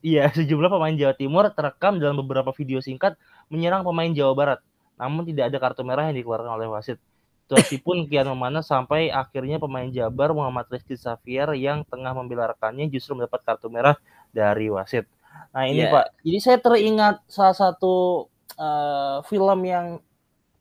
[0.00, 3.20] Iya, sejumlah pemain Jawa Timur terekam dalam beberapa video singkat
[3.52, 4.60] menyerang pemain Jawa Barat.
[4.96, 6.96] Namun tidak ada kartu merah yang dikeluarkan oleh wasit.
[7.48, 12.84] Situasi pun kian memanas sampai akhirnya pemain Jabar Muhammad Rizky Xavier yang tengah membela rekannya
[12.92, 13.96] justru mendapat kartu merah
[14.36, 15.08] dari wasit.
[15.56, 15.92] Nah ini Iya.
[15.94, 18.28] Pak, jadi saya teringat salah satu
[18.60, 19.96] uh, film yang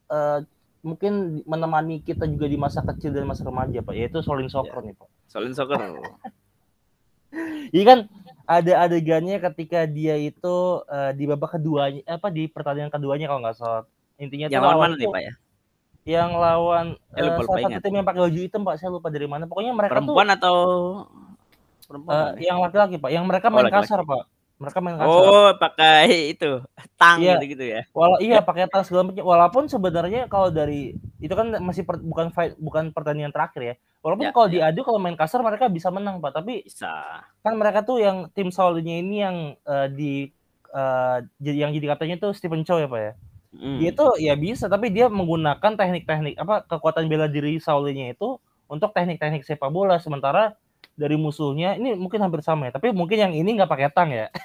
[0.07, 0.39] uh,
[0.87, 4.95] mungkin menemani kita juga di masa kecil dan masa remaja Pak, yaitu Solin Soccer nih
[4.95, 5.07] Pak.
[5.27, 5.75] Solin Soccer.
[7.75, 7.99] Jadi kan
[8.47, 10.55] ada adegannya ketika dia itu
[10.87, 13.83] uh, di babak keduanya apa di pertandingan keduanya kalau nggak salah
[14.15, 15.33] intinya yang tuh lawan mana tuh nih Pak ya?
[16.07, 19.11] yang lawan uh, lupa- lupa salah satu tim yang pakai baju hitam Pak, saya lupa
[19.11, 19.43] dari mana.
[19.43, 20.55] Pokoknya mereka tuh Perempuan atau
[21.83, 22.15] perempuan?
[22.15, 23.91] uh, yang laki-laki Pak, yang mereka Oh, main laki-laki.
[23.91, 24.23] kasar Pak.
[24.57, 25.05] Mereka main kasar.
[25.05, 26.65] Oh, pakai itu
[26.97, 27.37] tang Iya.
[27.37, 27.81] gitu-gitu ya.
[27.93, 29.21] Wala iya pakai tas segala macam.
[29.21, 33.75] Walaupun sebenarnya kalau dari itu kan masih per- bukan fight bukan pertandingan terakhir ya.
[34.01, 34.53] Walaupun Ya, kalau ya.
[34.69, 36.89] diadu kalau main kasar mereka bisa menang Pak, tapi Bisa.
[37.45, 40.33] kan mereka tuh yang tim Saulinya ini yang uh, di
[40.73, 43.13] uh, yang jadi katanya tuh Stephen Chow ya Pak ya.
[43.57, 43.77] Hmm.
[43.77, 48.89] Dia tuh ya bisa tapi dia menggunakan teknik-teknik apa kekuatan bela diri Saulinya itu untuk
[48.91, 50.57] teknik-teknik sepak bola sementara
[50.97, 54.27] dari musuhnya ini mungkin hampir sama ya, tapi mungkin yang ini nggak pakai tang ya.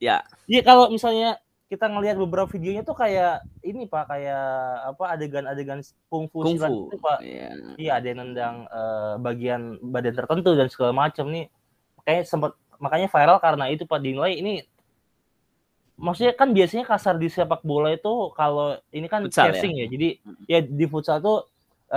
[0.00, 0.24] Ya.
[0.48, 1.36] Iya kalau misalnya
[1.68, 4.46] kita ngelihat beberapa videonya tuh kayak ini Pak, kayak
[4.90, 6.88] apa adegan-adegan kungfu Kungfu.
[6.88, 7.18] itu Pak.
[7.20, 7.48] Iya.
[7.76, 11.52] Iya, ada yang nendang eh, bagian badan tertentu dan segala macam nih.
[12.08, 14.64] Kayak sempat makanya viral karena itu Pak dinilai ini
[16.00, 19.60] maksudnya kan biasanya kasar di sepak bola itu kalau ini kan Futsal ya?
[19.60, 19.86] casing ya.
[19.86, 20.36] Jadi Mm.
[20.48, 21.44] ya di futsal tuh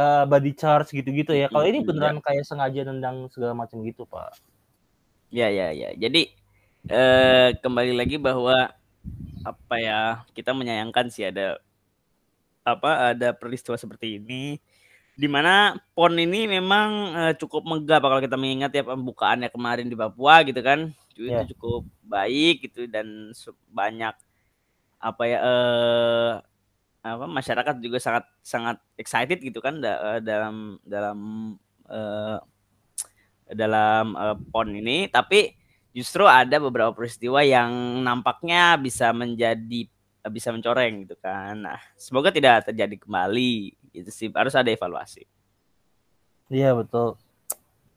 [0.01, 1.47] eh, body charge gitu-gitu ya.
[1.53, 4.29] Kalau ini Mm, beneran kayak sengaja nendang segala macam gitu, Pak.
[5.33, 5.89] Ya, ya, ya.
[5.97, 6.29] Jadi
[6.91, 8.69] eh kembali lagi bahwa
[9.43, 10.01] apa ya
[10.37, 11.59] kita menyayangkan sih ada
[12.63, 14.55] apa ada peristiwa seperti ini
[15.13, 16.89] di mana pon ini memang
[17.29, 21.29] eh, cukup megah Pak, kalau kita mengingat ya pembukaannya kemarin di Papua gitu kan itu
[21.29, 21.45] Ya.
[21.53, 23.31] cukup baik gitu dan
[23.69, 24.15] banyak
[25.01, 26.31] apa ya eh
[27.03, 31.19] apa masyarakat juga sangat sangat excited gitu kan da- eh, dalam dalam
[31.91, 32.39] eh,
[33.51, 35.51] dalam eh, pon ini tapi
[35.91, 39.85] justru ada beberapa peristiwa yang nampaknya bisa menjadi
[40.31, 41.67] bisa mencoreng gitu kan.
[41.67, 44.27] Nah, semoga tidak terjadi kembali gitu sih.
[44.31, 45.27] Harus ada evaluasi.
[46.47, 47.19] Iya, betul.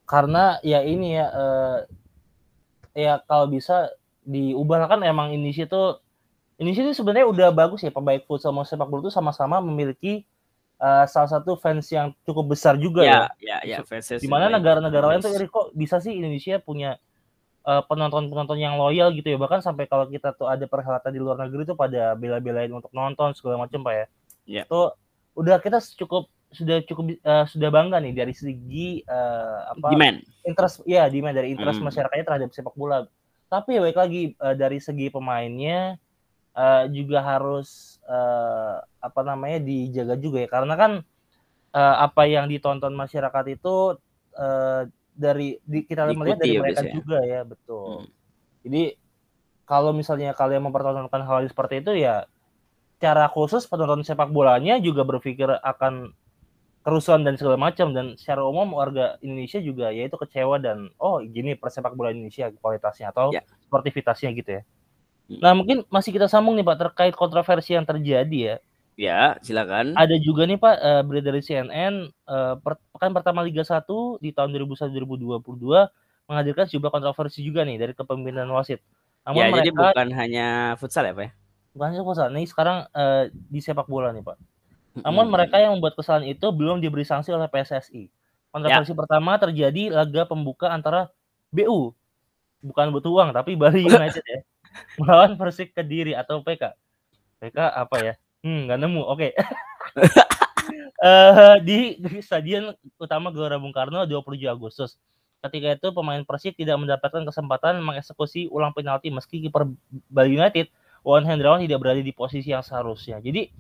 [0.07, 1.79] Karena ya ini ya eh,
[2.99, 3.91] ya kalau bisa
[4.27, 6.03] diubah kan emang Indonesia tuh
[6.57, 10.25] Indonesia itu sebenarnya udah bagus ya pemain futsal sama sepak bola itu sama-sama memiliki
[10.81, 13.29] eh, salah satu fans yang cukup besar juga ya.
[13.37, 14.01] Ya, ya, ya.
[14.17, 14.57] Di mana baik.
[14.61, 16.97] negara-negara lain tuh kok bisa sih Indonesia punya
[17.65, 19.39] eh, penonton-penonton yang loyal gitu ya.
[19.41, 23.37] Bahkan sampai kalau kita tuh ada perhelatan di luar negeri tuh pada bela-belain untuk nonton
[23.37, 24.07] segala macam Pak ya.
[24.49, 24.63] Ya.
[24.65, 24.97] Tuh
[25.37, 30.25] udah kita cukup sudah cukup eh, sudah bangga nih dari segi eh, apa demand.
[30.47, 31.93] interest ya demand dari interest Hmm.
[31.93, 33.05] masyarakatnya terhadap sepak bola.
[33.53, 36.01] Tapi ya baik lagi eh, dari segi pemainnya
[36.57, 40.93] eh, juga harus eh, apa namanya dijaga juga ya karena kan
[41.71, 44.01] eh, apa yang ditonton masyarakat itu
[44.35, 44.83] eh,
[45.17, 46.95] dari di, kita melihat Diikuti dari ya mereka biasanya.
[46.97, 47.85] juga ya betul.
[47.89, 48.09] Hmm.
[48.67, 48.83] Jadi
[49.65, 52.29] kalau misalnya kalian mempertontonkan hal yang seperti itu ya
[52.97, 56.17] cara khusus penonton sepak bolanya juga berpikir akan
[56.87, 61.59] kerusuhan dan segala macam dan secara umum warga Indonesia juga yaitu kecewa dan oh gini
[61.59, 63.43] persepak bola Indonesia kualitasnya atau Ya.
[63.67, 64.63] sportivitasnya gitu ya.
[65.27, 65.41] Hmm.
[65.43, 68.57] Nah mungkin masih kita sambung nih Pak terkait kontroversi yang terjadi ya.
[68.97, 69.93] Ya, silakan.
[69.93, 73.85] Ada juga nih Pak eh, berita dari CNN eh, per- pekan pertama Liga 1
[74.25, 75.93] di tahun 2021-2022
[76.27, 78.81] menghadirkan sejumlah kontroversi juga nih dari kepemimpinan wasit.
[79.29, 80.47] Namun ya, jadi mereka bukan hanya
[80.81, 81.31] futsal ya, Pak ya?
[81.77, 84.37] bukan hanya futsal, nih sekarang eh, di sepak bola nih Pak.
[85.05, 85.33] Namun Mm.
[85.37, 88.09] mereka yang membuat kesalahan itu belum diberi sanksi oleh PSSI.
[88.49, 91.13] Kontroversi pertama terjadi laga pembuka antara
[91.53, 91.93] BU,
[92.65, 94.41] bukan butuh uang tapi Bali United ya,
[95.01, 96.73] melawan Persik Kediri atau PK.
[97.41, 98.15] PK apa ya?
[98.45, 99.03] Hmm, nggak nemu.
[99.05, 99.33] Oke.
[100.97, 104.97] Eh, di, di Stadion Utama Gelora Bung Karno 27 Agustus.
[105.45, 109.69] Ketika itu pemain Persik tidak mendapatkan kesempatan mengeksekusi ulang penalti meski kiper
[110.09, 110.73] Bali United
[111.07, 113.21] Wan Hendrawan tidak berada di posisi yang seharusnya.
[113.21, 113.53] Jadi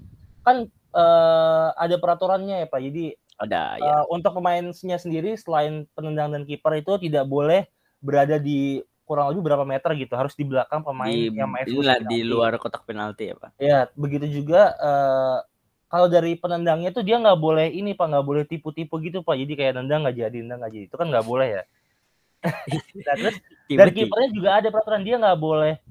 [0.43, 2.81] kan eh, ada peraturannya ya Pak.
[2.81, 3.05] Jadi
[3.37, 3.85] Ada ya.
[3.85, 7.69] eh, untuk pemainnya sendiri selain penendang dan kiper itu tidak boleh
[8.01, 10.13] berada di kurang lebih berapa meter gitu.
[10.19, 13.51] Harus di belakang pemain Di yang mengeksekusi inilah di luar kotak penalti ya, Pak.
[13.63, 15.39] Ya, begitu juga eh,
[15.87, 19.39] kalau dari penendangnya tuh dia nggak boleh ini Pak, nggak boleh tipu-tipu gitu Pak.
[19.39, 20.85] Jadi kayak nendang nggak jadi, nendang nggak jadi.
[20.91, 21.63] Itu kan nggak boleh ya.
[23.07, 25.83] nah, terus dari kipernya juga ada peraturan dia nggak boleh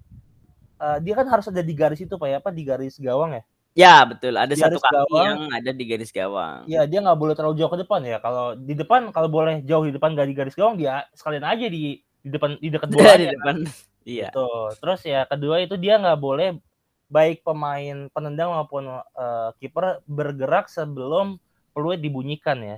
[0.80, 3.44] eh, dia kan harus ada di garis itu Pak ya, apa di garis gawang ya?
[3.76, 4.40] Ya, betul.
[4.40, 5.26] Ada Di satu garis kaki gawang.
[5.28, 6.64] yang ada di garis gawang.
[6.64, 8.18] Ya, dia nggak boleh terlalu jauh ke depan ya.
[8.24, 11.68] Kalau di depan kalau boleh jauh di depan nggak di garis gawang dia sekalian aja
[11.68, 13.30] di di depan di dekat di bolanya.
[13.32, 13.56] depan.
[14.02, 14.28] Iya.
[14.34, 14.74] Tuh.
[14.82, 16.58] Terus ya kedua itu dia nggak boleh
[17.06, 21.38] baik pemain penendang maupun eh, kiper bergerak sebelum
[21.72, 22.78] peluit dibunyikan ya.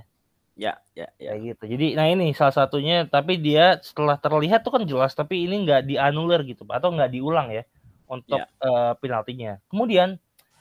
[0.58, 1.32] Ya, ya, ya.
[1.32, 1.64] Kayak gitu.
[1.70, 5.86] Jadi nah ini salah satunya tapi dia setelah terlihat tuh kan jelas tapi ini nggak
[5.86, 7.62] dianulir gitu atau nggak diulang ya
[8.04, 8.50] untuk Ya.
[8.60, 9.62] eh, penaltinya.
[9.70, 10.18] Kemudian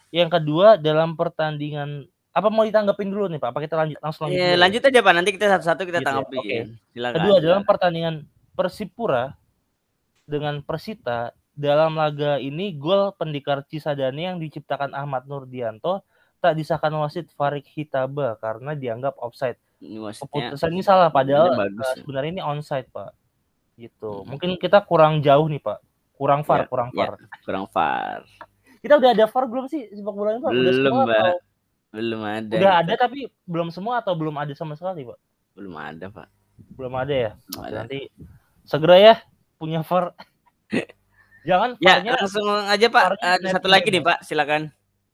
[0.08, 3.50] yang kedua dalam pertandingan apa mau ditanggapin dulu nih Pak?
[3.50, 4.38] Apa kita lanjut langsung lanjut?
[4.38, 4.56] Ya, ya?
[4.56, 6.38] lanjut aja Pak, nanti kita satu-satu kita Gitu ya, tanggapi.
[6.38, 6.58] oke.
[6.94, 7.16] Silakan.
[7.18, 8.16] Kedua dalam pertandingan
[8.58, 9.38] Persipura
[10.26, 16.02] dengan Persita dalam laga ini gol pendekar Cisadane yang diciptakan Ahmad Nurdianto
[16.38, 19.58] tak disahkan wasit Farid Hitaba karena dianggap offside.
[19.78, 21.98] Keputusan ini salah padahal ini bagus eh, ya.
[22.02, 23.14] sebenarnya ini onside, Pak.
[23.74, 24.12] Gitu.
[24.22, 24.26] Hmm.
[24.26, 25.80] Mungkin kita kurang jauh nih, Pak.
[26.14, 26.98] Kurang VAR, Ya, kurang ya.
[26.98, 27.14] VAR.
[27.46, 28.26] kurang far.
[28.82, 30.50] Kita udah ada VAR belum sih sepak bola ini, Pak?
[30.50, 31.14] Udah Belum, semua Pak.
[31.14, 31.38] atau
[31.94, 32.54] Belum ada.
[32.58, 32.82] udah kita.
[32.82, 35.18] ada tapi belum semua atau belum ada sama sekali, Pak?
[35.54, 36.28] Belum ada, Pak.
[36.74, 37.32] Belum ada ya.
[37.48, 37.76] Belum ada.
[37.82, 38.00] Nanti
[38.68, 39.16] segera ya
[39.58, 40.14] punya VAR.
[41.48, 43.04] Jangan Ya, langsung aja Pak.
[43.08, 44.08] VAR-nya Ada satu lagi nih ya.
[44.12, 44.62] Pak, silakan.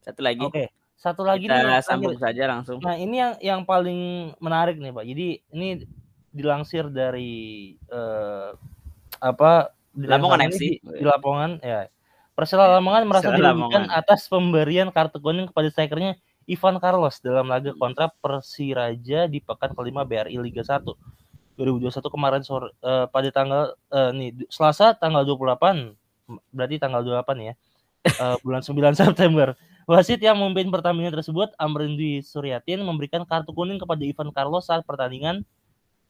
[0.01, 0.43] Satu lagi.
[0.43, 0.65] Oke.
[0.97, 2.33] Satu lagi kita nih sambung terakhir.
[2.33, 2.77] saja langsung.
[2.79, 5.05] Nah, ini yang yang paling menarik nih, Pak.
[5.05, 5.67] Jadi ini
[6.33, 8.49] dilansir dari eh,
[9.21, 10.59] apa di Lamongan ini FC.
[10.59, 11.85] di, di Lamongan ya.
[12.33, 16.17] Persela Lamongan merasa dirugikan atas pemberian kartu kuning kepada strikernya
[16.49, 20.81] Ivan Carlos dalam laga kontra Persiraja di pekan kelima BRI Liga 1
[21.55, 23.63] 2021 kemarin sore eh, pada tanggal
[23.93, 25.93] eh, nih Selasa tanggal 28
[26.53, 27.53] berarti tanggal 28 ya.
[28.03, 29.55] eh, bulan 9 September.
[29.83, 34.87] Wasit yang memimpin pertandingan tersebut, Amrin Dwi Suryatin, memberikan kartu kuning kepada Ivan Carlos saat
[34.87, 35.43] pertandingan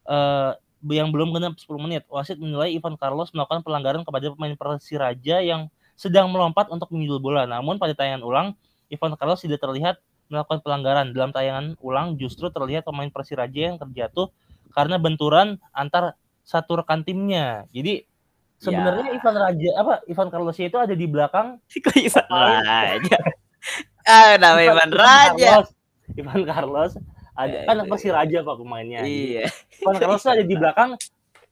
[0.05, 0.51] eh,
[0.93, 2.03] yang belum genap 10 menit.
[2.11, 7.49] Wasit menilai Ivan Carlos melakukan pelanggaran kepada pemain Persiraja yang sedang melompat untuk menyundul bola.
[7.49, 8.47] Namun pada tayangan ulang,
[8.91, 11.09] Ivan Carlos tidak terlihat melakukan pelanggaran.
[11.15, 14.29] Dalam tayangan ulang justru terlihat pemain Persiraja yang terjatuh
[14.73, 17.63] karena benturan antar satu rekan timnya.
[17.69, 18.03] Jadi
[18.57, 19.15] sebenarnya Ya.
[19.15, 22.25] Ivan Raja apa Ivan Carlos itu ada di belakang Kok Ivan.
[22.27, 23.17] Raja?
[24.03, 25.31] Ah, nama Ivan Raja.
[25.63, 25.69] Carlos.
[26.11, 26.91] Ivan Carlos
[27.33, 27.87] ada Ya, kan itu.
[27.87, 28.99] Persiraja Pak pemainnya.
[29.01, 29.47] Iya.
[29.79, 30.99] Ivan Carlos ada di belakang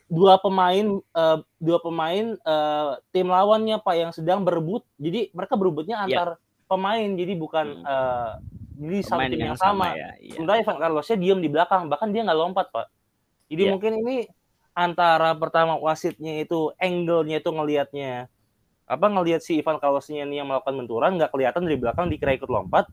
[0.06, 4.84] dua pemain eh, dua pemain eh, tim lawannya Pak yang sedang berebut.
[4.98, 7.88] Jadi mereka berebutnya antar pemain jadi bukan Hmm.
[7.88, 8.32] eh,
[8.82, 9.96] jadi satu tim yang yang sama.
[9.96, 10.12] ya.
[10.20, 10.36] Iya.
[10.36, 12.88] Sementara Ivan Carlosnya diam di belakang, bahkan dia nggak lompat, Pak.
[13.52, 13.72] Jadi Iya.
[13.76, 14.18] mungkin ini
[14.72, 18.32] antara pertama wasitnya itu angle-nya itu ngelihatnya
[18.88, 22.48] apa ngelihat si Ivan Carlosnya ini yang melakukan benturan nggak kelihatan dari belakang dikira ikut
[22.48, 22.88] lompat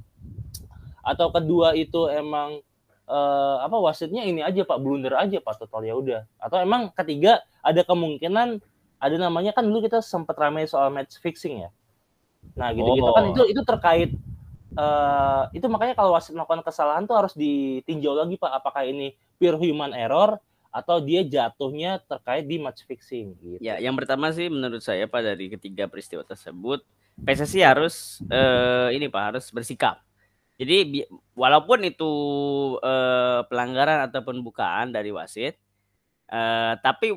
[1.02, 2.58] atau kedua itu emang
[3.06, 7.42] eh, apa wasitnya ini aja Pak blunder aja Pak total ya udah atau emang ketiga
[7.62, 8.58] ada kemungkinan
[8.98, 11.70] ada namanya kan dulu kita sempat ramai soal match fixing ya
[12.58, 13.32] nah gitu-gitu kan Oh.
[13.34, 14.10] itu itu terkait
[14.74, 19.58] eh itu makanya kalau wasit melakukan kesalahan tuh harus ditinjau lagi Pak apakah ini pure
[19.58, 20.38] human error
[20.68, 23.56] atau dia jatuhnya terkait di match fixing gitu.
[23.58, 26.84] Ya, yang pertama sih menurut saya Pak dari ketiga peristiwa tersebut
[27.24, 30.04] PSSI harus eh, ini Pak harus bersikap.
[30.58, 32.12] Jadi walaupun itu
[32.82, 35.56] eh, pelanggaran ataupun bukaan dari wasit,
[36.30, 37.16] eh, tapi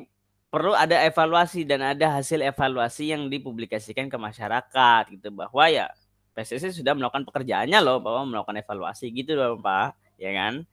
[0.52, 5.88] perlu ada evaluasi dan ada hasil evaluasi yang dipublikasikan ke masyarakat gitu bahwa ya
[6.36, 10.64] PSSI sudah melakukan pekerjaannya loh bahwa melakukan evaluasi gitu loh Pak, ya kan?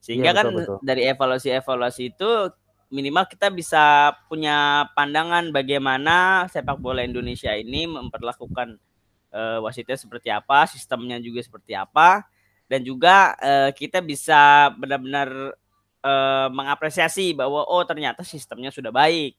[0.00, 0.78] Sehingga Iya, kan betul, betul.
[0.80, 2.28] dari evaluasi-evaluasi itu
[2.90, 8.80] minimal kita bisa punya pandangan bagaimana sepak bola Indonesia ini memperlakukan
[9.30, 12.26] eh, wasitnya seperti apa, sistemnya juga seperti apa,
[12.66, 15.54] dan juga eh, kita bisa benar-benar
[16.02, 19.38] eh, mengapresiasi bahwa oh ternyata sistemnya sudah baik.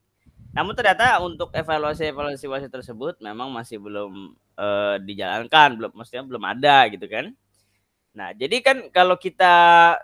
[0.51, 6.87] Namun ternyata untuk evaluasi-evaluasi wasit tersebut memang masih belum eh, dijalankan, belum maksudnya belum ada
[6.87, 7.35] gitu kan.
[8.11, 9.95] Nah, jadi kan kalau kita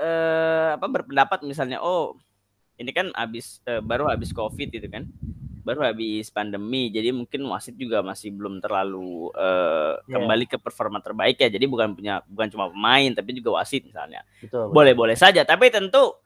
[0.00, 2.16] eh, apa berpendapat misalnya oh
[2.80, 5.04] ini kan habis eh, baru habis covid gitu kan
[5.60, 10.16] baru habis pandemi jadi mungkin wasit juga masih belum terlalu eh, Iya.
[10.16, 14.24] kembali ke performa terbaik ya jadi bukan punya bukan cuma pemain tapi juga wasit misalnya
[14.40, 14.66] Betul.
[14.66, 14.74] betul.
[14.74, 16.16] boleh-boleh saja tapi tentu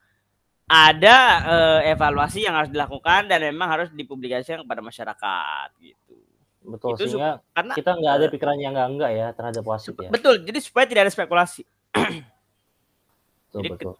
[0.64, 6.14] ada eh, evaluasi yang harus dilakukan dan memang harus dipublikasikan kepada masyarakat gitu
[6.64, 10.08] Betul Itu sehingga karena kita nggak ada pikiran yang nggak enggak ya terhadap wasit ya.
[10.08, 11.68] betul jadi supaya tidak ada spekulasi
[13.54, 13.94] Betul, jadi betul.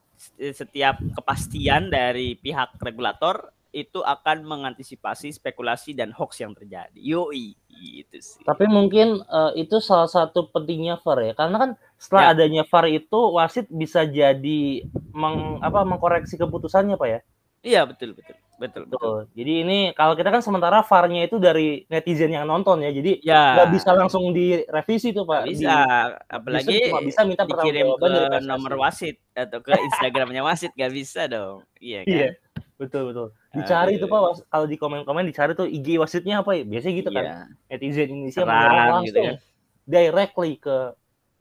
[0.51, 6.95] setiap kepastian dari pihak regulator itu akan mengantisipasi spekulasi dan hoax yang terjadi.
[6.95, 8.39] Yoi, gitu sih.
[8.47, 11.35] Tapi mungkin eh, itu salah satu pentingnya VAR ya.
[11.35, 12.31] Karena kan setelah Ya.
[12.39, 17.21] adanya VAR itu wasit bisa jadi meng, apa mengkoreksi keputusannya Pak ya.
[17.65, 18.95] Iya betul betul betul betul.
[18.95, 19.19] Betul.
[19.35, 22.91] Jadi ini kalau kita kan sementara VAR-nya itu dari netizen yang nonton ya.
[22.91, 23.59] Jadi Ya.
[23.59, 25.41] nggak bisa langsung direvisi tuh Pak.
[25.43, 28.47] Di- bisa, justru apalagi cuma bisa minta dikirim dari ke PSSI.
[28.47, 31.67] nomor wasit atau ke Instagramnya wasit nggak bisa dong.
[31.77, 32.11] Iya kan?
[32.11, 32.29] Iya.
[32.75, 33.29] Betul betul.
[33.51, 34.03] Dicari Aduh.
[34.03, 36.63] tuh Pak was- kalau di komen-komen dicari tuh IG wasitnya apa ya?
[36.63, 37.25] Biasanya gitu kan.
[37.25, 37.39] Iya.
[37.69, 39.37] Netizen Indonesia menyerang gitu langsung kan.
[39.85, 40.77] directly ke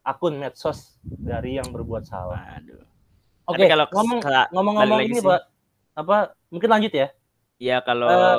[0.02, 2.43] akun medsos dari yang berbuat salah.
[2.54, 2.84] Waduh.
[3.45, 4.19] Oke, Tapi kalau ngomong
[4.52, 5.26] ngomong-ngomong ini sih.
[5.26, 5.41] Pak,
[5.95, 6.17] apa
[6.54, 7.08] mungkin lanjut ya?
[7.58, 8.38] Ya kalau Eh,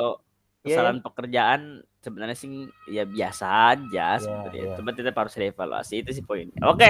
[0.65, 1.61] kesalahan pekerjaan
[1.99, 2.49] sebenarnya sih
[2.87, 4.63] ya biasa aja sebenarnya.
[4.63, 4.75] iya.
[4.77, 6.55] Cuma tetap harus dievaluasi itu sih poinnya.
[6.63, 6.89] Oke.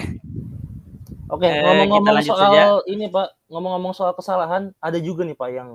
[1.26, 2.64] Oke, Eh, ngomong-ngomong soal saja.
[2.86, 5.70] ini Pak, ngomong-ngomong soal kesalahan, ada juga nih Pak yang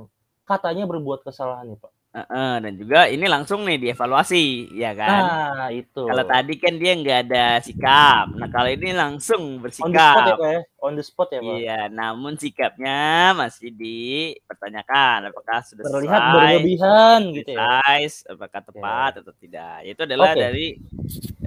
[0.46, 1.90] katanya berbuat kesalahan nih Pak.
[2.10, 5.22] Heeh, dan juga ini langsung nih dievaluasi, ya kan?
[5.22, 6.10] Nah, itu.
[6.10, 8.34] Kalau tadi kan dia nggak ada sikap.
[8.34, 10.26] Nah, kalau ini langsung on the spot ya bersikap.
[10.34, 10.60] Pak ya?
[10.82, 11.54] On the spot ya Pak?
[11.54, 17.78] Iya, namun sikapnya masih dipertanyakan apakah sudah Terlihat sesuai, berlebihan gitu ya.
[18.26, 19.76] apakah tepat atau tidak.
[19.86, 20.40] Itu adalah Oke.
[20.42, 20.66] dari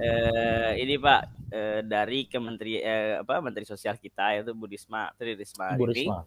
[0.00, 1.20] eh, ini Pak
[1.52, 6.08] eh, dari Kementeri eh, apa Menteri Sosial kita yaitu Budisma Tri Risma Bu hari ini,
[6.08, 6.18] Risma.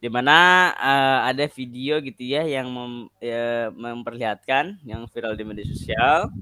[0.00, 0.36] Di mana
[0.80, 6.32] eh, ada video gitu ya yang mem- ya, memperlihatkan yang viral di media sosial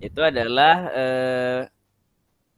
[0.00, 1.60] itu adalah eh,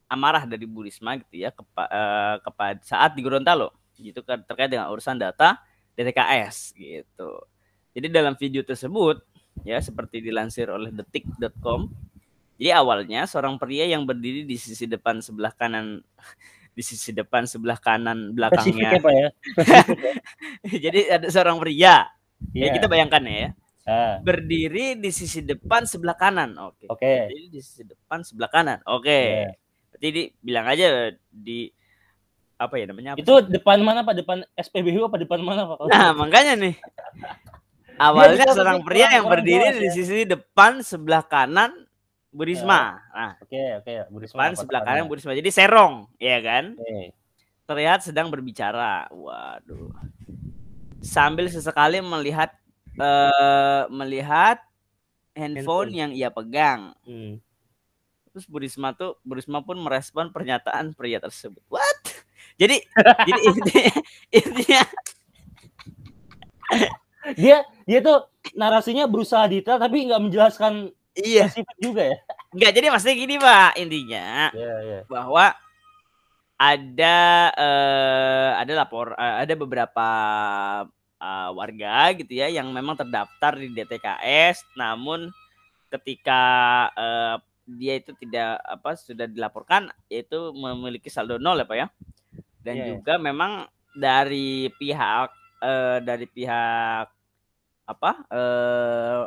[0.07, 4.71] amarah dari Bu Risma gitu ya kepa, eh, kepada saat di Gorontalo gitu kan terkait
[4.71, 5.59] dengan urusan data
[5.95, 7.31] DTKS gitu.
[7.95, 9.23] Jadi dalam video tersebut
[9.63, 11.87] ya seperti dilansir oleh detik.com
[12.55, 16.03] jadi awalnya seorang pria yang berdiri di sisi depan sebelah kanan
[16.75, 19.27] di sisi depan sebelah kanan ya belakangnya Pak ya?
[20.83, 22.11] jadi ada seorang pria
[22.51, 22.73] ya Iya.
[22.75, 23.49] kita bayangkan ya
[23.85, 27.29] Ah, berdiri di sisi depan sebelah kanan oke Oke.
[27.29, 29.53] jadi di sisi depan sebelah kanan oke Iya.
[29.93, 31.69] berarti di, bilang aja di
[32.57, 34.15] apa ya namanya apa Itu depan mana Pak?
[34.15, 35.91] Depan SPBU apa depan mana Pak?
[35.91, 36.75] Nah, makanya nih.
[37.95, 39.91] Awalnya seorang pria yang berdiri di ya.
[39.91, 41.84] sisi depan sebelah kanan
[42.35, 42.99] Bu Risma.
[43.15, 43.93] Nah, Oke, oke.
[44.11, 45.31] Bu Risma depan sebelah kanan Bu Risma.
[45.31, 46.75] Jadi serong, ya kan?
[46.75, 47.15] Oke.
[47.63, 49.07] Terlihat sedang berbicara.
[49.07, 49.95] Waduh.
[50.99, 52.51] Sambil sesekali melihat
[52.99, 54.59] eh melihat
[55.31, 55.89] handphone, Handphone.
[55.95, 56.91] yang ia pegang.
[57.07, 57.39] Hmm.
[58.35, 61.63] Terus Bu Risma tuh Bu Risma pun merespon pernyataan pria tersebut.
[61.71, 62.03] What?
[62.59, 62.83] Jadi
[63.27, 63.91] jadi intinya,
[64.31, 64.81] intinya
[67.35, 71.45] Dia dia tuh narasinya berusaha detail tapi nggak menjelaskan iya.
[71.47, 72.17] spesifik juga ya.
[72.55, 74.99] Enggak, jadi maksudnya gini, Pak, intinya Iya, iya.
[75.07, 75.45] bahwa
[76.55, 77.17] ada
[77.51, 80.07] eh, ada lapor eh, ada beberapa
[81.19, 85.27] eh, warga gitu ya yang memang terdaftar di DTKS namun
[85.91, 86.41] ketika
[86.95, 91.87] eh, dia itu tidak apa sudah dilaporkan yaitu memiliki saldo nol ya Pak ya.
[92.65, 92.91] Dan Iya, iya.
[92.97, 93.51] juga memang
[93.91, 97.07] dari pihak eh, dari pihak
[97.85, 99.23] apa eh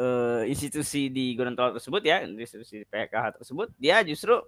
[0.00, 4.40] eh, institusi di Gorontalo tersebut ya, institusi PKH tersebut dia justru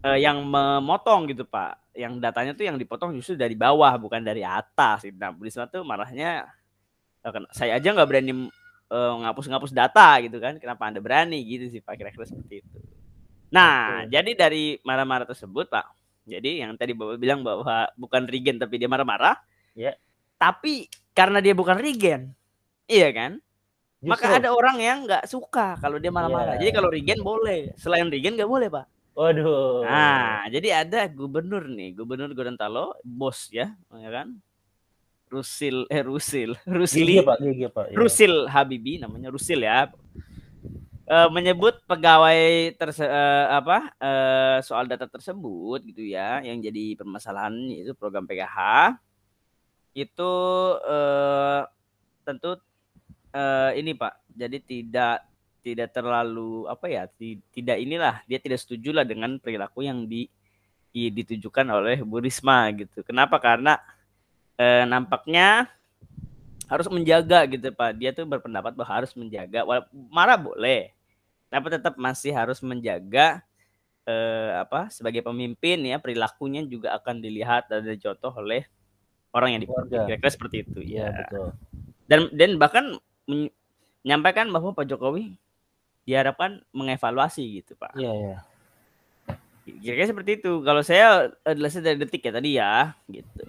[0.00, 1.92] eh, yang memotong gitu Pak.
[1.96, 5.04] Yang datanya tuh yang dipotong justru dari bawah bukan dari atas.
[5.16, 6.48] Nah, Bu Risma tuh marahnya
[7.20, 8.48] eh, saya aja nggak berani
[8.86, 10.56] ngapus-ngapus data gitu kan.
[10.56, 12.78] Kenapa Anda berani gitu sih Pak kira-kira seperti itu.
[13.50, 14.14] Nah, Oke.
[14.14, 15.86] jadi dari marah-marah tersebut Pak.
[16.26, 19.38] Jadi yang tadi Bapak bilang bahwa bukan Regen tapi dia marah-marah.
[19.78, 19.94] Ya.
[20.38, 22.34] Tapi karena dia bukan Regen.
[22.86, 23.32] Iya kan?
[24.06, 24.38] Maka Justru.
[24.38, 26.56] ada orang yang nggak suka kalau dia marah-marah.
[26.56, 26.60] Iya.
[26.62, 28.86] Jadi kalau Regen boleh, selain Regen nggak boleh pak.
[29.16, 29.82] Waduh.
[29.82, 34.36] Nah, jadi ada gubernur nih, gubernur Gorontalo, bos ya, ya kan?
[35.26, 37.86] Rusil, eh Rusil, Rusli, GG Pak, GG Pak.
[37.90, 37.96] Iya.
[37.98, 39.90] Rusil Habibi namanya Rusil ya.
[41.06, 47.54] Eh, menyebut pegawai terse eh, apa eh, soal data tersebut gitu ya, yang jadi permasalahan
[47.70, 48.58] itu program PKH
[49.96, 50.32] itu
[50.84, 51.62] eh,
[52.26, 52.60] tentu
[53.36, 54.32] eh, ini Pak.
[54.32, 55.28] Jadi tidak
[55.60, 60.30] tidak terlalu apa ya, ti- tidak inilah dia tidak setuju lah dengan perilaku yang di,
[60.94, 63.04] di- ditujukan oleh Bu Risma gitu.
[63.04, 63.36] Kenapa?
[63.36, 63.76] Karena
[64.56, 65.68] eh, nampaknya
[66.66, 67.90] harus menjaga gitu Pak.
[67.98, 69.66] Dia tuh berpendapat bahwa harus menjaga.
[69.66, 70.94] Wala- Marah boleh,
[71.50, 73.42] tapi tetap masih harus menjaga
[74.06, 78.62] eh, apa sebagai pemimpin ya perilakunya juga akan dilihat dan dicontoh oleh
[79.34, 79.98] orang yang dipimpin.
[80.06, 81.46] Kira-kira seperti itu Iya, ya betul.
[82.06, 82.86] dan dan bahkan
[83.26, 85.34] menyampaikan bahwa Pak Jokowi
[86.06, 87.98] diharapkan mengevaluasi gitu Pak.
[87.98, 88.38] Iya, iya.
[89.66, 90.62] Kira-kira seperti itu.
[90.62, 93.42] Kalau saya adalah dari detik ya tadi ya gitu.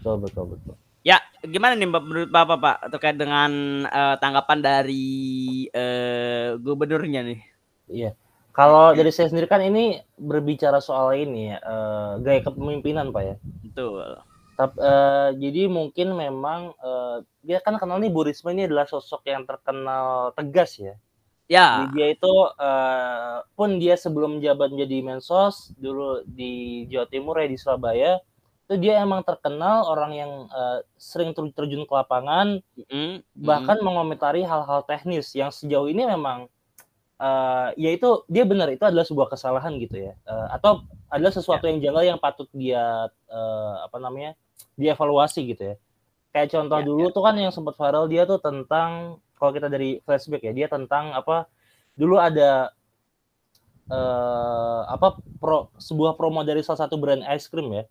[0.00, 0.74] Betul, betul, betul.
[1.04, 5.06] Ya, gimana nih menurut Bapak Pak terkait dengan eh, tanggapan dari
[5.68, 7.40] eh, gubernurnya nih?
[7.88, 8.10] Iya.
[8.56, 13.34] Kalau dari saya sendiri kan ini berbicara soal ini ya, eh, gaya kepemimpinan Pak ya.
[13.68, 14.18] Betul.
[14.58, 19.22] Tap, eh, jadi mungkin memang eh, dia kan kenal nih Bu Risma ini adalah sosok
[19.30, 20.98] yang terkenal tegas ya.
[21.46, 27.38] Ya, Jadi dia itu eh, pun dia sebelum menjabat menjadi mensos dulu di Jawa Timur
[27.38, 28.18] ya di Surabaya
[28.68, 32.58] itu dia emang terkenal orang yang eh, sering ter- terjun ke lapangan
[32.90, 36.50] mm, bahkan mengomentari hal-hal teknis yang sejauh ini memang
[37.16, 41.66] uh, ya itu dia benar itu adalah sebuah kesalahan gitu ya uh, atau adalah sesuatu
[41.66, 41.74] ya.
[41.74, 44.36] yang janggal yang patut dia uh, apa namanya
[44.78, 45.76] dievaluasi gitu ya
[46.34, 47.14] kayak contoh ya, dulu ya.
[47.14, 51.14] tuh kan yang sempat viral dia tuh tentang kalau kita dari flashback ya dia tentang
[51.14, 51.48] apa
[51.98, 52.70] dulu ada
[53.90, 57.84] uh, apa pro, sebuah promo dari salah satu brand es krim ya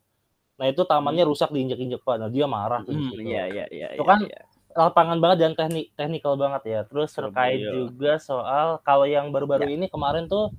[0.57, 1.31] nah itu tamannya hmm.
[1.33, 3.21] rusak diinjek-injek pak nah dia marah hmm, gitu.
[3.21, 4.41] iya iya iya itu kan ya
[4.77, 6.79] lapangan banget dan teknik teknikal banget ya.
[6.85, 7.73] Terus terkait iya.
[7.73, 9.73] juga soal kalau yang baru-baru ya.
[9.73, 10.53] ini kemarin tuh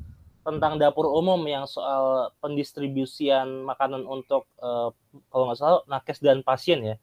[0.48, 4.88] tentang dapur umum yang soal pendistribusian makanan untuk uh,
[5.28, 6.96] kalau nggak salah nakes dan pasien ya.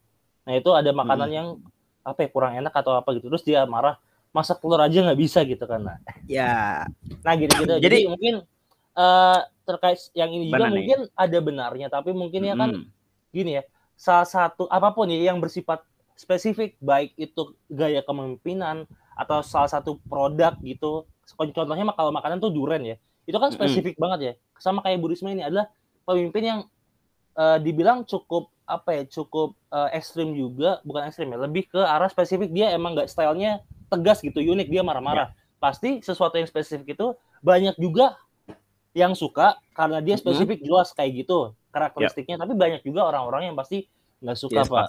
[0.50, 1.38] Nah itu ada makanan hmm.
[1.38, 1.48] yang
[2.02, 3.30] apa ya kurang enak atau apa gitu.
[3.30, 4.02] Terus dia marah
[4.34, 5.78] masak telur aja nggak bisa gitu kan.
[5.78, 5.98] Nah.
[6.26, 6.90] Ya.
[7.22, 7.78] Nah gitu-gitu.
[7.78, 8.34] Jadi, Jadi mungkin
[8.98, 12.86] uh, terkait yang ini juga mungkin ada benarnya tapi mungkin ya kan hmm.
[13.30, 13.64] gini ya.
[13.94, 15.86] Salah satu apa pun ya yang bersifat
[16.18, 22.82] spesifik baik itu gaya kepemimpinan atau salah satu produk gitu contohnya kalau makanan tuh duren
[22.84, 22.96] ya
[23.26, 25.66] itu kan spesifik mm banget ya sama kayak Burisma ini adalah
[26.06, 26.60] pemimpin yang
[27.34, 32.10] uh, dibilang cukup apa ya cukup uh, ekstrim juga bukan ekstrim ya lebih ke arah
[32.10, 35.58] spesifik dia emang nggak stylenya tegas gitu unik dia marah-marah yeah.
[35.62, 38.18] pasti sesuatu yang spesifik itu banyak juga
[38.96, 40.70] yang suka karena dia spesifik mm -hmm.
[40.72, 42.42] jelas kayak gitu karakteristiknya yeah.
[42.42, 44.86] tapi banyak juga orang-orang yang pasti nggak suka ya, pak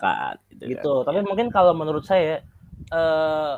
[0.55, 0.93] gitu, gitu.
[1.03, 1.05] Kan.
[1.11, 2.41] tapi mungkin kalau menurut saya
[2.89, 3.53] eh,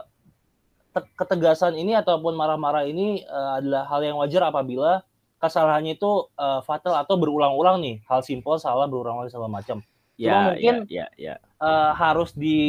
[0.93, 5.05] ketegasan ini ataupun marah-marah ini eh, adalah hal yang wajar apabila
[5.39, 9.79] kesalahannya itu uh, fatal atau berulang-ulang nih hal simpel salah berulang-ulang segala macam
[10.19, 11.63] ya, Cuma mungkin ya, ya, ya.
[11.63, 12.59] Uh, harus di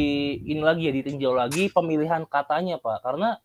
[0.47, 3.43] ini lagi ya ditinjau lagi pemilihan katanya pak karena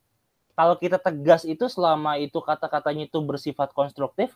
[0.55, 4.31] kalau kita tegas itu selama itu kata-katanya itu bersifat konstruktif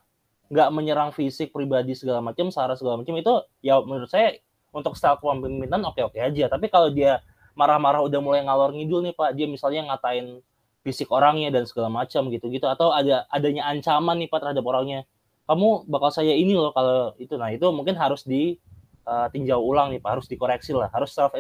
[0.51, 5.19] nggak menyerang fisik pribadi segala macam sara segala macam itu ya menurut saya untuk style
[5.19, 6.47] kepemimpinan oke-oke aja.
[6.47, 7.23] Tapi kalau dia
[7.55, 10.43] marah-marah udah mulai ngalor ngidul nih Pak, dia misalnya ngatain
[10.81, 15.05] fisik orangnya dan segala macam gitu-gitu atau ada adanya ancaman nih Pak terhadap orangnya.
[15.45, 17.35] Kamu bakal saya ini loh kalau itu.
[17.35, 18.57] Nah, itu mungkin harus di
[19.05, 21.35] uh, tinjau ulang nih Pak, harus dikoreksi lah, harus self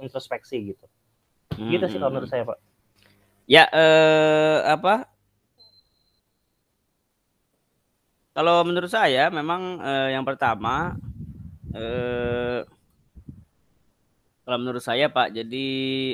[0.00, 0.84] introspeksi gitu.
[1.54, 1.70] Hmm.
[1.70, 2.58] Gitu sih kalau menurut saya, Pak.
[3.50, 5.10] Ya, eh apa?
[8.30, 10.94] Kalau menurut saya memang eh, yang pertama
[11.74, 12.62] eh,
[14.44, 15.66] kalau menurut saya Pak, jadi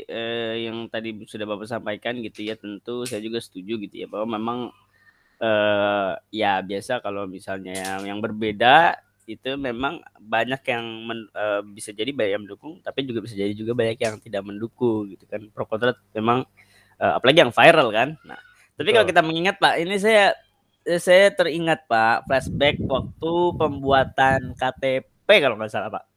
[0.04, 4.36] eh, yang tadi sudah Bapak sampaikan gitu ya, tentu saya juga setuju gitu ya bahwa
[4.36, 4.58] memang
[5.40, 11.90] eh, ya biasa kalau misalnya yang yang berbeda itu memang banyak yang men, uh, bisa
[11.90, 15.42] jadi banyak yang mendukung, tapi juga bisa jadi juga banyak yang tidak mendukung gitu kan.
[15.50, 16.46] Pro kontra memang
[17.02, 18.14] uh, apalagi yang viral kan.
[18.22, 18.38] Nah,
[18.78, 20.30] tapi kalau kita mengingat Pak, ini saya
[21.02, 26.15] saya teringat Pak flashback waktu pembuatan KTP kalau nggak salah Pak.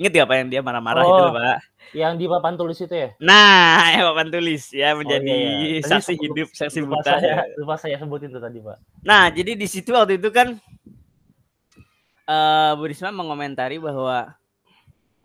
[0.00, 1.58] Ingat ya Pak yang dia marah-marah oh, itu Pak?
[1.92, 3.08] Yang di papan tulis itu ya?
[3.20, 5.80] Nah, yang papan tulis ya menjadi oh, iya, iya.
[5.84, 7.12] saksi tadi, hidup, saksi lupa buta.
[7.20, 8.76] Saya, lupa saya sebutin itu tadi Pak.
[9.04, 10.56] Nah, jadi di situ waktu itu kan
[12.24, 14.32] uh, Bu Risma mengomentari bahwa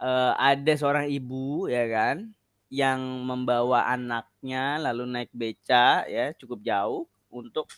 [0.03, 2.35] uh, ada seorang ibu ya kan
[2.67, 7.71] yang membawa anaknya lalu naik beca ya cukup jauh untuk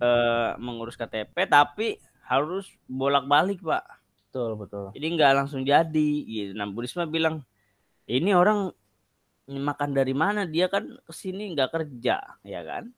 [0.00, 3.99] uh, mengurus KTP tapi harus bolak-balik Pak
[4.30, 4.94] Betul, betul.
[4.94, 6.54] Jadi nggak langsung jadi gitu.
[6.54, 7.42] Nah, Burisma bilang,
[8.06, 8.70] "Ini orang
[9.50, 10.46] makan dari mana?
[10.46, 12.94] Dia kan ke sini nggak kerja, ya kan?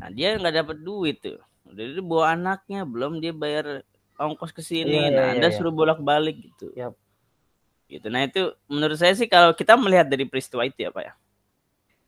[0.00, 1.36] Nah, dia nggak dapat duit tuh.
[1.68, 3.84] Jadi bawa anaknya, belum dia bayar
[4.16, 5.12] ongkos ke sini.
[5.12, 5.56] Iya, nah, iya, Anda iya.
[5.60, 6.72] suruh bolak-balik gitu.
[6.72, 6.96] Yep.
[7.92, 8.06] Gitu.
[8.08, 11.12] Nah, itu menurut saya sih kalau kita melihat dari peristiwa itu ya, Pak ya.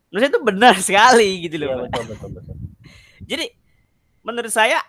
[0.08, 1.68] Menurut saya itu benar sekali gitu loh.
[1.68, 2.54] Iya, betul, betul, betul.
[3.30, 3.46] Jadi
[4.24, 4.80] menurut saya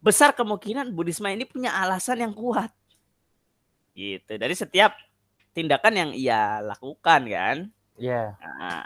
[0.00, 2.72] besar kemungkinan Budisma ini punya alasan yang kuat.
[3.92, 4.32] Gitu.
[4.40, 4.96] Dari setiap
[5.52, 7.56] tindakan yang ia lakukan kan.
[8.00, 8.32] Iya.
[8.32, 8.56] Yeah.
[8.58, 8.84] Nah,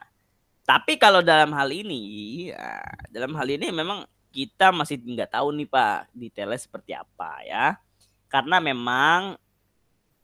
[0.67, 2.03] tapi kalau dalam hal ini,
[2.51, 2.83] ya,
[3.15, 4.03] dalam hal ini memang
[4.35, 7.79] kita masih nggak tahu nih Pak detailnya seperti apa ya.
[8.27, 9.39] Karena memang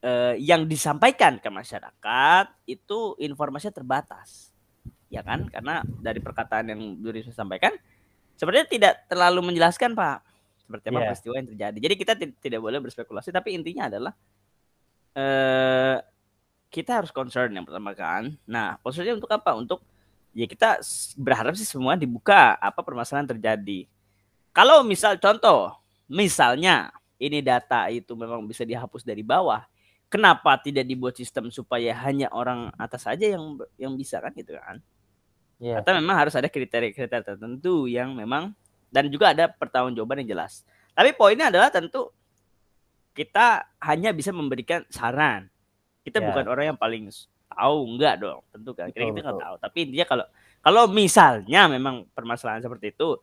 [0.02, 4.50] eh, yang disampaikan ke masyarakat itu informasinya terbatas.
[5.06, 5.46] Ya kan?
[5.46, 7.78] Karena dari perkataan yang Budisma sampaikan
[8.34, 10.29] sebenarnya tidak terlalu menjelaskan Pak
[10.70, 11.08] seperti apa yeah.
[11.10, 11.78] peristiwa yang terjadi.
[11.82, 14.14] Jadi kita tidak boleh berspekulasi, tapi intinya adalah
[15.18, 15.98] eh,
[16.70, 18.38] kita harus concern yang pertama kan.
[18.46, 19.50] Nah, maksudnya untuk apa?
[19.58, 19.82] Untuk
[20.30, 20.78] ya kita
[21.18, 23.90] berharap sih semua dibuka apa permasalahan terjadi.
[24.54, 25.74] Kalau misal contoh,
[26.06, 29.66] misalnya ini data itu memang bisa dihapus dari bawah,
[30.06, 34.78] kenapa tidak dibuat sistem supaya hanya orang atas saja yang yang bisa kan gitu kan?
[35.58, 35.82] Yeah.
[35.82, 38.54] Atau memang harus ada kriteria-kriteria tertentu yang memang
[38.90, 40.66] dan juga ada pertanggungjawaban yang jelas.
[40.92, 42.10] Tapi poinnya adalah tentu
[43.14, 45.46] kita hanya bisa memberikan saran.
[46.02, 46.26] Kita yeah.
[46.30, 47.08] bukan orang yang paling
[47.50, 48.90] tahu enggak dong, tentu kan.
[48.90, 49.56] Kita kita nggak tahu.
[49.62, 50.26] Tapi intinya kalau
[50.60, 53.16] Kalau misalnya memang permasalahan seperti itu,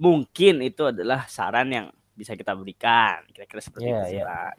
[0.00, 3.28] mungkin itu adalah saran yang bisa kita berikan.
[3.28, 4.24] Kira-kira seperti Iya, itu iya.
[4.24, 4.54] Pak.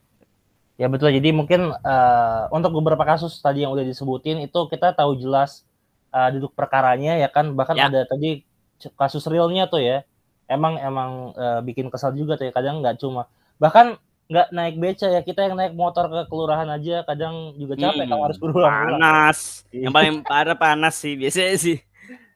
[0.78, 1.10] Ya betul.
[1.10, 5.66] Jadi mungkin eh, untuk beberapa kasus tadi yang udah disebutin itu kita tahu jelas
[6.14, 7.50] eh, duduk perkaranya ya kan.
[7.58, 7.90] Bahkan Ya.
[7.90, 8.46] ada tadi
[8.94, 10.06] kasus realnya tuh ya.
[10.48, 12.52] Emang emang eh, bikin kesal juga tuh ya.
[12.52, 13.28] Kadang nggak cuma
[13.58, 13.96] bahkan
[14.28, 18.10] nggak naik beca ya kita yang naik motor ke kelurahan aja kadang juga capek Hmm,
[18.10, 19.00] kalau harus berulang-ulang.
[19.00, 19.40] Panas.
[19.70, 19.84] Iya.
[19.84, 21.78] Yang paling parah panas sih biasanya sih.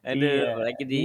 [0.01, 0.49] Aduh, Iya.
[0.51, 1.03] apalagi di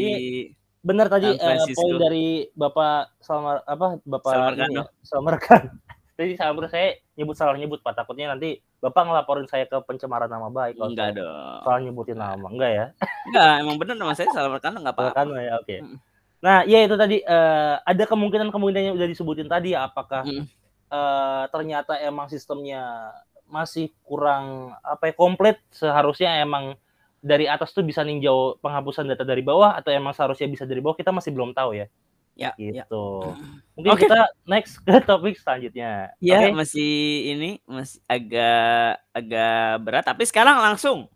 [0.79, 1.83] Bener tadi Francisco.
[1.83, 4.83] poin dari Bapak Salmar apa Bapak Salmar ini Kano.
[4.83, 5.67] ya.
[6.17, 7.93] Tadi Salmar saya nyebut salah nyebut Pak.
[7.93, 11.61] Takutnya nanti Bapak ngelaporin saya ke pencemaran nama baik kalau enggak dong.
[11.61, 12.47] soal nyebutin nama.
[12.47, 12.85] Enggak ya?
[13.27, 15.21] Enggak, emang bener nama saya Salman Khan enggak apa-apa.
[15.37, 15.77] Ya, oke.
[15.77, 15.99] Mm.
[16.47, 20.47] Nah, iya itu tadi eh, ada kemungkinan-kemungkinan yang udah disebutin tadi ya apakah Mm.
[20.87, 23.11] eh, ternyata emang sistemnya
[23.51, 26.79] masih kurang apa ya komplit seharusnya emang
[27.19, 30.95] dari atas tuh bisa ninjau penghapusan data dari bawah atau emang seharusnya bisa dari bawah
[30.95, 31.91] kita masih belum tahu ya
[32.37, 32.85] Ya, ya.
[32.85, 33.33] gitu.
[33.81, 34.05] Mungkin Oke.
[34.05, 36.13] kita next ke topik selanjutnya.
[36.21, 36.53] Ya, Oke?
[36.53, 36.93] masih
[37.33, 41.09] ini masih agak agak berat tapi sekarang langsung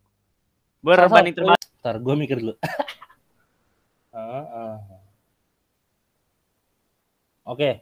[0.80, 1.60] berbanding terbalik.
[1.84, 2.54] Ntar gue mikir dulu.
[4.10, 4.99] Ah, ah.
[7.44, 7.80] Oke.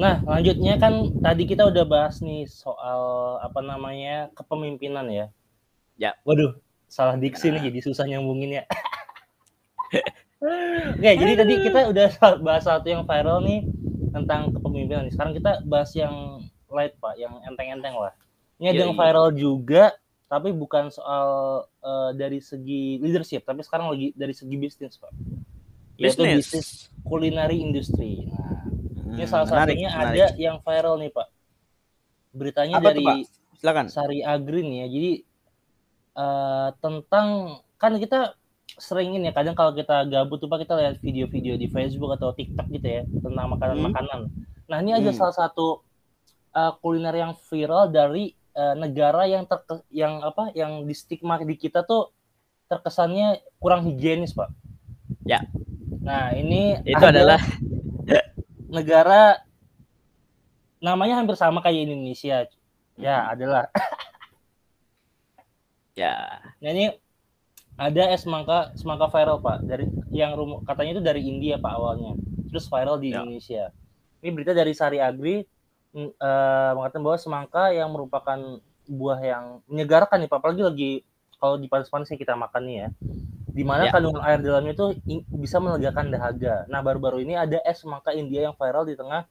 [0.00, 5.26] Nah, lanjutnya kan tadi kita udah bahas nih soal apa namanya kepemimpinan ya.
[6.00, 6.16] Ya.
[6.24, 6.56] Waduh,
[6.88, 8.64] salah diksi nih jadi susah nyambungin ya.
[10.96, 12.08] Oke, jadi tadi kita udah
[12.40, 13.68] bahas satu yang viral nih
[14.08, 15.12] tentang kepemimpinan.
[15.12, 16.40] Sekarang kita bahas yang
[16.72, 18.16] light pak, yang enteng-enteng lah.
[18.56, 19.92] Ini ada yang viral juga,
[20.32, 21.28] tapi bukan soal
[21.84, 25.12] eh, dari segi leadership, tapi sekarang lagi dari segi bisnis pak.
[26.00, 26.46] Yaitu Bisnis.
[26.48, 26.68] bisnis
[27.02, 28.24] kulinary industry.
[28.24, 28.64] Nah,
[29.10, 30.16] ini Hmm, salah menarik, satunya menarik.
[30.16, 31.28] ada yang viral nih pak.
[32.30, 33.16] Beritanya Apa tuh, dari Pak?
[33.54, 33.86] Silakan.
[33.86, 34.88] Sari Agri nih ya.
[34.88, 35.12] Jadi
[36.12, 37.26] eh, tentang
[37.76, 38.34] kan kita
[38.72, 42.30] sering ini ya kadang kalau kita gabut tuh Pak kita lihat video-video di Facebook atau
[42.30, 44.20] TikTok gitu ya tentang makanan-makanan.
[44.66, 45.18] Nah, ini ada Hmm.
[45.18, 45.84] salah satu
[46.50, 51.54] eh, kuliner yang viral dari eh, negara yang terke, yang apa yang di stigma di
[51.54, 52.10] kita tuh
[52.66, 54.50] terkesannya kurang higienis, Pak.
[55.22, 55.42] Ya.
[56.00, 57.40] Nah, ini Itu adalah
[58.70, 59.36] negara
[60.80, 62.48] namanya hampir sama kayak Indonesia.
[62.96, 63.32] Ya, Hmm.
[63.32, 63.64] adalah
[65.92, 66.92] ya Nah ini
[67.76, 72.12] ada es semangka semangka viral pak dari yang rum, katanya itu dari India pak awalnya
[72.48, 73.20] terus viral di Ya.
[73.20, 73.64] Indonesia.
[74.20, 75.40] Ini berita dari Sari Agri
[75.96, 78.36] eh, mengatakan bahwa semangka yang merupakan
[78.84, 80.92] buah yang menyegarkan nih pak apalagi lagi
[81.40, 82.88] kalau di panas-panasnya kita makan nih ya
[83.50, 83.92] di mana Ya.
[83.92, 84.86] kandungan air dalamnya itu
[85.34, 86.64] bisa melegakan dahaga.
[86.70, 89.26] Nah baru-baru ini ada es semangka India yang viral di tengah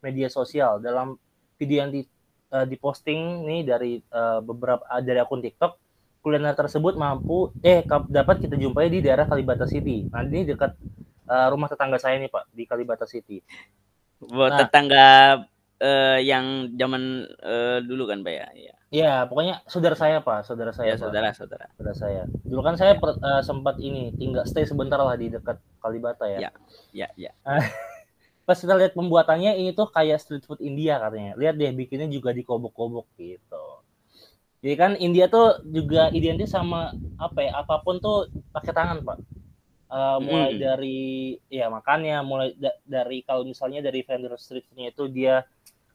[0.00, 1.18] media sosial dalam
[1.58, 2.06] video yang di,
[2.50, 5.72] eh, diposting nih dari eh, beberapa ah, dari akun TikTok
[6.24, 10.08] kuliner tersebut mampu eh dapat kita jumpai di daerah Kalibata City.
[10.08, 10.72] Nah, ini dekat
[11.28, 13.40] eh, rumah tetangga saya nih, Pak, di Kalibata City.
[14.24, 14.58] buat Nah.
[14.64, 15.06] tetangga
[15.84, 17.02] eh, yang zaman
[17.44, 18.48] eh, dulu kan Pak ya.
[18.56, 21.02] Ya, Ya, pokoknya saudara saya, Pak, saudara saya, ya Pak.
[21.02, 21.66] saudara saudara.
[21.74, 22.22] Saudara saya.
[22.46, 26.38] Dulu kan saya per- eh, sempat ini tinggal stay sebentar lah di dekat Kalibata ya.
[26.46, 26.50] Ya.
[26.94, 27.32] Ya ya.
[28.46, 31.32] Pas kita lihat pembuatannya ini tuh kayak street food India katanya.
[31.34, 33.64] Lihat deh bikinnya juga dikobok-kobok gitu.
[34.62, 37.50] Jadi kan India tuh juga identik sama apa ya?
[37.60, 39.18] Apa pun tuh pakai tangan, Pak.
[39.94, 40.60] Eh, mulai Mm.
[40.60, 41.00] dari
[41.52, 45.44] ya makannya, mulai da- dari kalau misalnya dari vendor street foodnya itu dia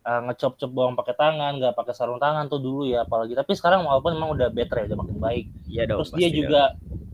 [0.10, 3.38] eh, ngecop-cop bawang pakai tangan, nggak pakai sarung tangan tuh dulu ya apalagi.
[3.38, 5.45] Tapi sekarang walaupun memang udah better ya, udah makin baik.
[5.70, 6.01] Iya dong.
[6.01, 6.62] Terus dia juga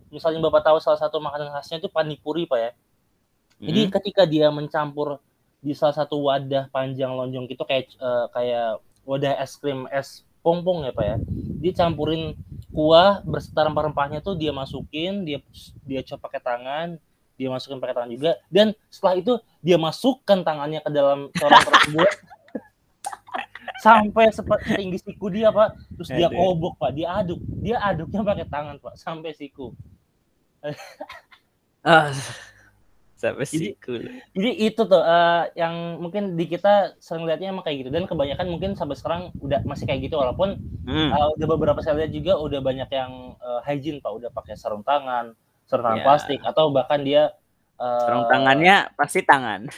[0.07, 2.71] misalnya Bapak tahu salah satu makanan khasnya itu panipuri, Pak ya.
[2.71, 3.67] dong.
[3.67, 3.91] Jadi Hmm.
[3.99, 5.19] ketika dia mencampur
[5.59, 10.85] di salah satu wadah panjang lonjong gitu kayak eh, kayak wadah es krim es pompong
[10.85, 11.15] ya pak ya,
[11.57, 12.37] dia campurin
[12.69, 15.41] kuah berserta rempah-rempahnya tuh dia masukin, dia
[15.81, 16.87] dia cop pakai tangan,
[17.33, 19.33] dia masukin pakai tangan juga, dan setelah itu
[19.65, 22.09] dia masukkan tangannya ke dalam corong tersebut
[23.79, 28.75] sampai setinggi siku dia pak, terus dia kobok pak, dia aduk, dia aduknya pakai tangan
[28.77, 29.73] pak sampai siku.
[31.85, 32.09] Ah,
[33.13, 34.01] sampai siku.
[34.33, 38.49] Jadi itu tuh eh, yang mungkin di kita sering lihatnya emang kayak gitu dan kebanyakan
[38.49, 41.13] mungkin sampai sekarang udah masih kayak gitu walaupun Hmm.
[41.13, 44.81] eh, udah beberapa saya lihat juga udah banyak yang eh, hygiene pak udah pakai sarung
[44.81, 45.37] tangan,
[45.69, 46.05] sarung tangan Ya.
[46.09, 47.37] plastik atau bahkan dia
[47.77, 49.69] eh, Sarung tangannya pasti tangan.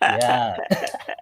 [0.00, 0.56] Ya.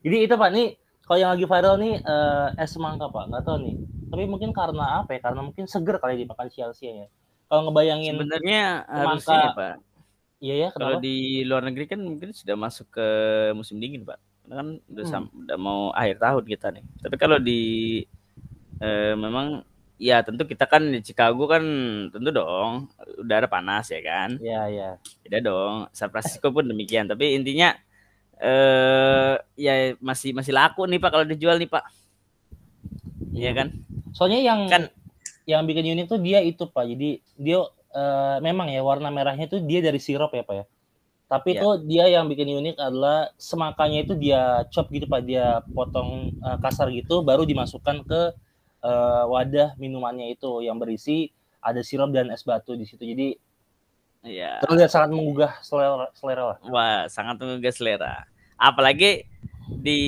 [0.00, 0.68] Jadi itu pak nih
[1.04, 3.76] kalau yang lagi viral nih eh, es semangka pak nggak tahu nih
[4.10, 7.08] tapi mungkin karena apa ya karena mungkin seger kali dimakan siang-siang ya
[7.50, 9.74] kalau ngebayangin Sebenarnya harusnya ya, Pak.
[10.38, 13.08] iya ya Kalau di luar negeri kan mungkin sudah masuk ke
[13.58, 14.22] musim dingin, Pak.
[14.46, 15.12] Karena kan udah Hmm.
[15.12, 16.84] sam- udah mau akhir tahun kita nih.
[17.02, 17.60] Tapi kalau di
[18.80, 19.66] eh, memang
[20.00, 21.60] ya tentu kita kan di Chicago kan
[22.08, 22.88] tentu dong
[23.20, 24.38] udara panas ya kan.
[24.38, 24.88] Iya, iya.
[25.26, 25.90] Beda dong.
[25.90, 27.10] San Francisco pun demikian.
[27.10, 27.74] Tapi intinya
[28.40, 31.84] eh ya masih masih laku nih Pak kalau dijual nih Pak.
[33.36, 33.68] Iya kan?
[34.16, 34.88] Soalnya yang Kan
[35.44, 36.84] yang bikin unik tuh dia itu Pak.
[36.88, 37.60] Jadi dia
[37.90, 40.64] eh, memang ya warna merahnya tuh dia dari sirup ya Pak ya.
[41.30, 41.60] Tapi Iya.
[41.62, 46.58] tuh dia yang bikin unik adalah semakannya itu dia chop gitu Pak, dia potong eh,
[46.58, 48.22] kasar gitu baru dimasukkan ke
[48.82, 51.28] eh, wadah minumannya itu yang berisi
[51.60, 53.04] ada sirup dan es batu di situ.
[53.04, 53.36] Jadi
[54.20, 56.58] ya terlihat sangat menggugah selera, selera lah.
[56.68, 58.14] wah sangat menggugah selera.
[58.60, 59.24] Apalagi
[59.72, 60.00] di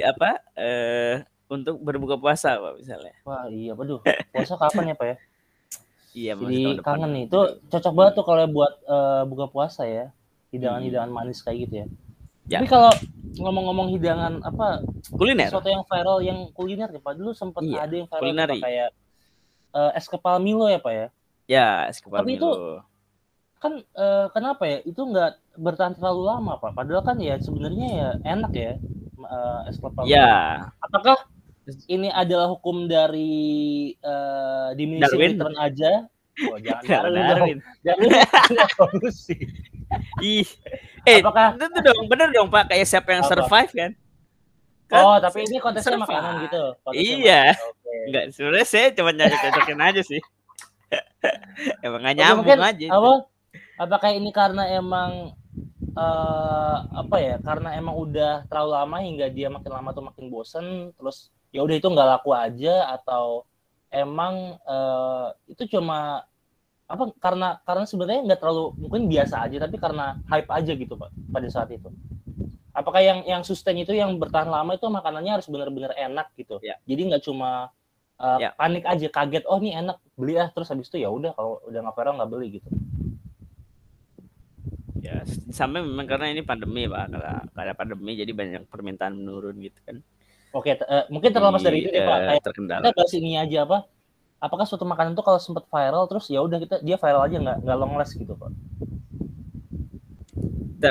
[0.00, 1.20] apa eh
[1.50, 3.14] untuk berbuka puasa Pak misalnya.
[3.26, 4.00] Wah, iya, waduh.
[4.30, 5.16] Puasa kapan ya, Pak ya?
[6.10, 7.24] Iya, Jadi kangen nih.
[7.26, 10.14] Itu cocok banget tuh kalau buat eh, buka puasa ya.
[10.54, 11.86] Hidangan-hidangan manis kayak gitu ya.
[12.50, 12.58] Ya.
[12.58, 12.90] Tapi kalau
[13.38, 14.82] ngomong-ngomong hidangan apa
[15.14, 15.46] kuliner.
[15.46, 17.14] sesuatu yang viral yang kuliner ya Pak.
[17.14, 18.88] Dulu sempat Iya, ada yang viral kayak
[19.74, 21.06] eh, es kepal Milo ya, Pak ya.
[21.50, 22.82] Ya, es kepal Tapi itu Milo.
[23.60, 24.78] Kan eh, kenapa ya?
[24.82, 26.72] Itu nggak bertahan terlalu lama, Pak.
[26.72, 28.72] Padahal kan ya sebenarnya ya enak ya
[29.20, 30.08] eh, es Milo.
[30.08, 31.28] Ya, Apakah
[31.86, 34.68] ini adalah hukum dari eh,
[35.12, 36.08] return aja?
[36.48, 37.20] Oh, jangan Darwin.
[37.20, 37.84] Darwin dong.
[37.84, 38.10] Darwin
[38.64, 39.36] evolusi.
[40.24, 40.48] Ih.
[41.04, 43.30] Eh, Apakah itu dong, bener dong Pak, kayak siapa yang Apa?
[43.44, 43.90] survive kan?
[44.88, 46.08] Kan Oh, tapi ini konteksnya survive.
[46.08, 46.62] makanan gitu.
[46.80, 47.42] konteksnya Iya.
[47.52, 47.68] makanan.
[47.68, 47.92] Oke.
[48.08, 50.20] Enggak, sebenarnya saya cuma nyari cocokin aja sih.
[51.86, 52.86] emang Oke, nyambung mungkin aja.
[52.90, 53.12] Apa?
[53.80, 55.32] Apakah ini karena emang
[55.96, 57.36] eh apa ya?
[57.40, 61.76] Karena emang udah terlalu lama hingga dia makin lama tuh makin bosen, terus ya udah
[61.80, 63.48] itu nggak laku aja atau
[63.90, 66.22] emang eh, itu cuma
[66.90, 71.10] apa karena karena sebenarnya nggak terlalu mungkin biasa aja tapi karena hype aja gitu pak
[71.30, 71.86] pada saat itu
[72.74, 76.82] apakah yang yang sustain itu yang bertahan lama itu makanannya harus benar-benar enak gitu Ya.
[76.90, 77.70] jadi nggak cuma
[78.18, 78.50] uh, Ya.
[78.58, 81.78] panik aja kaget oh ini enak beli ah terus habis itu ya udah kalau udah
[81.78, 82.68] nggak viral nggak beli gitu
[85.00, 89.80] Ya, sampai memang karena ini pandemi Pak, karena, karena pandemi jadi banyak permintaan menurun gitu
[89.82, 89.96] kan.
[90.50, 92.82] oke eh, mungkin terlepas dari itu deh pak eh, kayak terkendala.
[92.82, 93.78] kita bahas ini aja apa
[94.42, 97.58] apakah suatu makanan tuh kalau sempat viral terus ya udah kita dia viral aja nggak
[97.62, 98.50] nggak long last gitu pak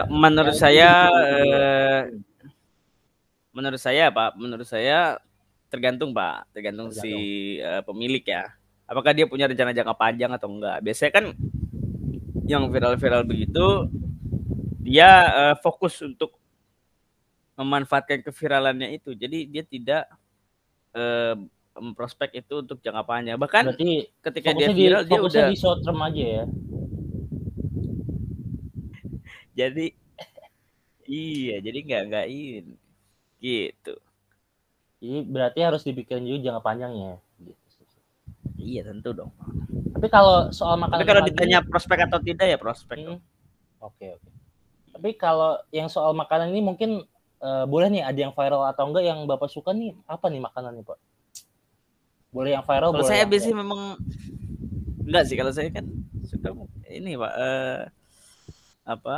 [0.07, 2.01] menurut Ya, saya itu eh,
[3.49, 5.17] menurut saya Pak, menurut saya
[5.73, 7.13] tergantung Pak, tergantung si
[7.57, 8.53] eh, pemilik ya.
[8.85, 10.77] Apakah dia punya rencana jangka panjang atau enggak?
[10.81, 11.25] Biasanya kan
[12.49, 13.85] yang viral-viral begitu
[14.81, 16.33] dia eh, fokus untuk
[17.53, 19.13] memanfaatkan keviralannya itu.
[19.13, 20.03] Jadi dia tidak
[20.97, 21.37] eh,
[21.77, 23.37] memprospek itu untuk jangka panjang.
[23.37, 26.45] Bahkan berarti ketika dia fokusnya di viral dia udah di short term aja ya
[29.59, 29.85] jadi
[31.09, 32.75] iya, jadi nggak nggak ini
[33.39, 33.95] gitu.
[34.99, 37.13] jadi berarti harus dipikirin juga jangka panjangnya.
[38.59, 39.31] Iya tentu dong.
[39.89, 42.97] tapi kalau soal makanan Tapi kalau lagi- ditanya prospek atau tidak ya prospek.
[42.99, 43.19] Hmm.
[43.79, 44.29] Oke oke.
[44.91, 47.03] Tapi kalau yang soal makanan ini mungkin
[47.39, 50.83] eh, boleh nih ada yang viral atau enggak yang bapak suka nih apa nih makanannya
[50.83, 50.99] pak?
[52.29, 53.07] Boleh yang viral Kalau boleh.
[53.09, 53.95] saya biasanya memang
[55.01, 55.87] enggak sih kalau saya kan
[56.21, 56.51] suka
[56.87, 57.79] ini pak eh,
[58.83, 59.17] apa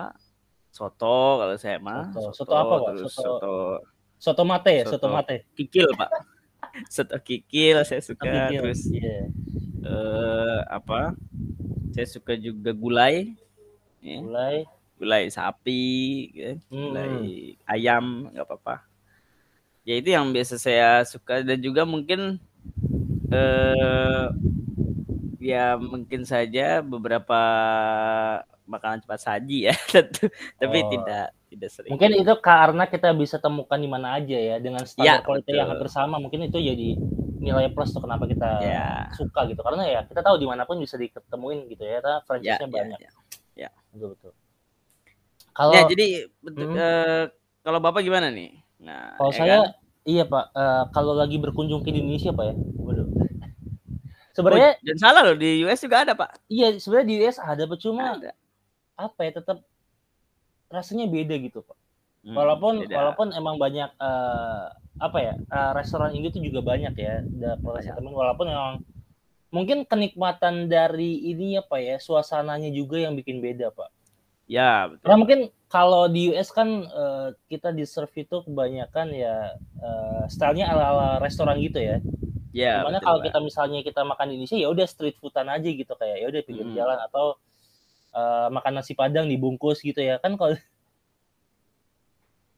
[0.69, 2.31] soto kalau saya mah Soto.
[2.37, 2.91] Soto apa, Pak?
[3.01, 3.53] Soto- soto
[4.15, 5.07] soto mate ya, soto, Soto.
[5.11, 5.49] mate.
[5.53, 6.09] kikil pak
[6.87, 8.61] soto kikil saya suka Kikil.
[8.61, 9.17] terus Iya.
[9.81, 11.15] eh, apa
[11.91, 13.35] saya suka juga gulai
[13.99, 14.63] ya, Mulai.
[14.95, 15.85] gulai sapi
[16.31, 16.53] gitu.
[16.69, 16.91] Hmm.
[16.91, 17.11] gulai
[17.65, 18.75] ayam nggak apa-apa
[19.81, 22.37] ya itu yang biasa saya suka dan juga mungkin
[23.27, 24.27] eh
[25.41, 27.41] ya mungkin saja beberapa
[28.63, 30.89] makanan cepat saji ya tentu tapi Oh.
[30.93, 35.19] tidak tidak sering Mungkin itu karena kita bisa temukan di mana aja ya dengan Ya,
[35.19, 36.15] standar kualitas yang hampir sama.
[36.23, 36.95] Mungkin itu jadi
[37.43, 39.11] nilai plus tuh kenapa kita Ya.
[39.19, 39.59] suka gitu.
[39.59, 41.99] Karena ya kita tahu di mana pun bisa diketemuin gitu ya.
[41.99, 42.99] Karena ya, franchise-nya ya, banyak.
[43.59, 43.69] ya.
[43.91, 44.31] Betul betul.
[45.51, 46.07] Kalau Ya, jadi
[46.39, 46.79] betul, Hmm.
[46.79, 47.23] eh,
[47.67, 49.69] kalau bapak gimana nih nah Kalau ya saya kan?
[50.09, 52.55] iya Pak, Eh, kalau lagi berkunjung ke Indonesia Pak ya.
[52.55, 53.07] Waduh.
[54.31, 57.67] Oh, Sebenarnya dan salah loh di US juga ada pak iya sebenarnya di US ada
[57.75, 58.31] cuma ada
[58.95, 59.59] apa ya tetap
[60.71, 61.77] rasanya beda gitu Pak.
[62.21, 62.95] Hmm, Walaupun beda.
[62.95, 64.65] walaupun emang banyak eh,
[64.97, 67.21] apa ya eh, restoran Indo tuh juga banyak ya.
[67.27, 68.73] Da- kalau saya temuin walaupun memang
[69.51, 73.89] mungkin kenikmatan dari ini apa ya suasananya juga yang bikin beda Pak.
[74.47, 79.35] ya betul Karena mungkin kalau di US kan eh, kita di serve itu kebanyakan ya
[79.79, 81.97] eh, stylenya ala-ala restoran gitu ya.
[82.51, 83.25] ya Di mana betul, kalau Pak.
[83.31, 86.41] kita misalnya kita makan di Indonesia ya udah street foodan aja gitu kayak ya udah
[86.43, 86.75] pinggir Hmm.
[86.75, 87.25] jalan atau
[88.15, 90.55] eh, makan nasi padang dibungkus gitu ya kan kalau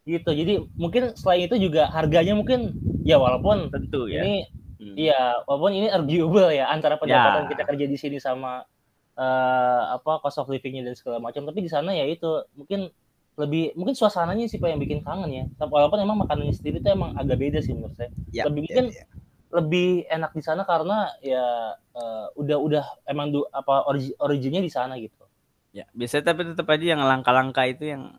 [0.04, 2.76] gitu jadi mungkin selain itu juga harganya mungkin
[3.08, 4.48] ya walaupun tentu ya ini
[4.84, 5.00] Hmm.
[5.00, 7.50] Iya, walaupun ini arguable ya antara pendapatan Ya.
[7.56, 8.68] kita kerja di sini sama
[9.16, 11.48] eh, apa cost of living-nya dan segala macam.
[11.48, 12.28] Tapi di sana ya itu
[12.58, 12.92] mungkin
[13.34, 15.46] lebih mungkin suasananya sih pak yang bikin kangen ya.
[15.56, 18.12] Tapi walaupun emang makanannya sendiri itu emang agak beda sih menurut saya.
[18.36, 19.04] Ya, lebih ya, mungkin ya.
[19.54, 21.46] lebih enak di sana karena ya
[21.96, 25.23] eh, udah udah emang du, apa origi, originnya di sana gitu.
[25.74, 28.14] Ya, biasanya tapi tetap aja yang langka-langka itu yang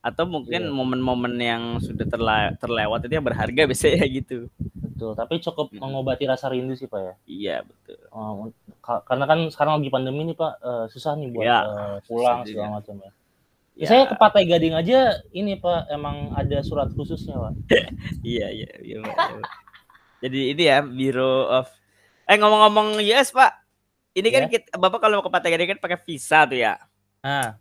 [0.00, 0.72] atau mungkin Iya.
[0.72, 4.48] momen-momen yang sudah terla- terlewat itu yang berharga biasanya gitu.
[4.76, 5.12] Betul.
[5.16, 7.14] Tapi cukup mengobati rasa rindu sih pak ya.
[7.24, 7.96] Iya, betul.
[8.08, 8.48] Oh,
[8.80, 12.44] ka- karena kan sekarang lagi pandemi nih pak eh, susah nih buat Ya, eh, pulang
[12.44, 13.10] segala macam ya.
[13.76, 17.52] Ya, Saya ke Pantai Gading aja ini Pak emang ada surat khususnya Pak.
[18.20, 19.40] iya, iya, iya, Pak, iya.
[20.20, 21.72] Jadi ini ya Bureau of
[22.24, 23.59] Eh ngomong-ngomong US, Pak.
[24.14, 24.50] Ini kan Ya.
[24.50, 26.74] kita, Bapak kalau mau ke Pantai Gading kan pakai visa tuh ya.
[27.22, 27.60] Nah,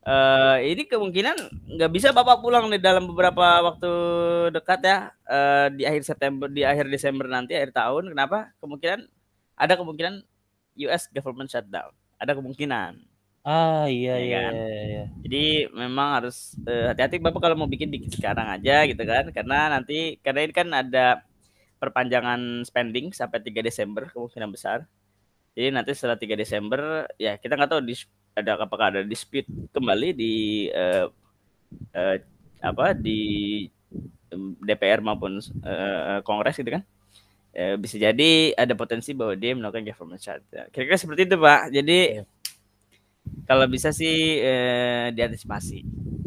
[0.00, 1.36] Eh ini kemungkinan
[1.76, 3.90] nggak bisa Bapak pulang di dalam beberapa waktu
[4.56, 4.98] dekat ya.
[5.28, 8.08] Eh, di akhir September, di akhir Desember nanti akhir tahun.
[8.16, 8.48] Kenapa?
[8.64, 9.00] Kemungkinan
[9.60, 10.24] ada kemungkinan
[10.88, 11.92] US government shutdown.
[12.16, 12.92] Ada kemungkinan.
[13.44, 14.54] ah iya Iya iya kan?
[14.56, 14.80] iya.
[14.88, 15.02] iya.
[15.24, 16.36] Jadi memang harus
[16.68, 19.24] eh, hati-hati Bapak kalau mau bikin bikin sekarang aja gitu kan.
[19.36, 21.24] Karena nanti karena ini kan ada
[21.80, 24.84] perpanjangan spending sampai 3 Desember kemungkinan besar.
[25.54, 26.80] Jadi nanti setelah 3 Desember
[27.18, 30.32] ya kita nggak tahu dis, ada apakah ada dispute kembali di
[30.70, 31.06] eh,
[31.92, 32.16] eh,
[32.62, 33.18] apa di
[34.62, 36.82] DPR maupun eh, Kongres gitu kan.
[37.50, 40.70] Eh, bisa jadi ada potensi bahwa dia melakukan government shutdown.
[40.70, 41.60] Kira-kira seperti itu Pak.
[41.74, 42.24] Jadi Iya.
[43.44, 45.78] kalau bisa sih eh, diantisipasi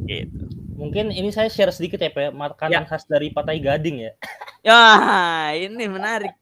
[0.04, 0.44] gitu.
[0.76, 4.12] Mungkin ini saya share sedikit ya Pak, makanan khas dari Pantai Gading ya.
[4.64, 4.80] Ya,
[5.56, 6.36] ini menarik.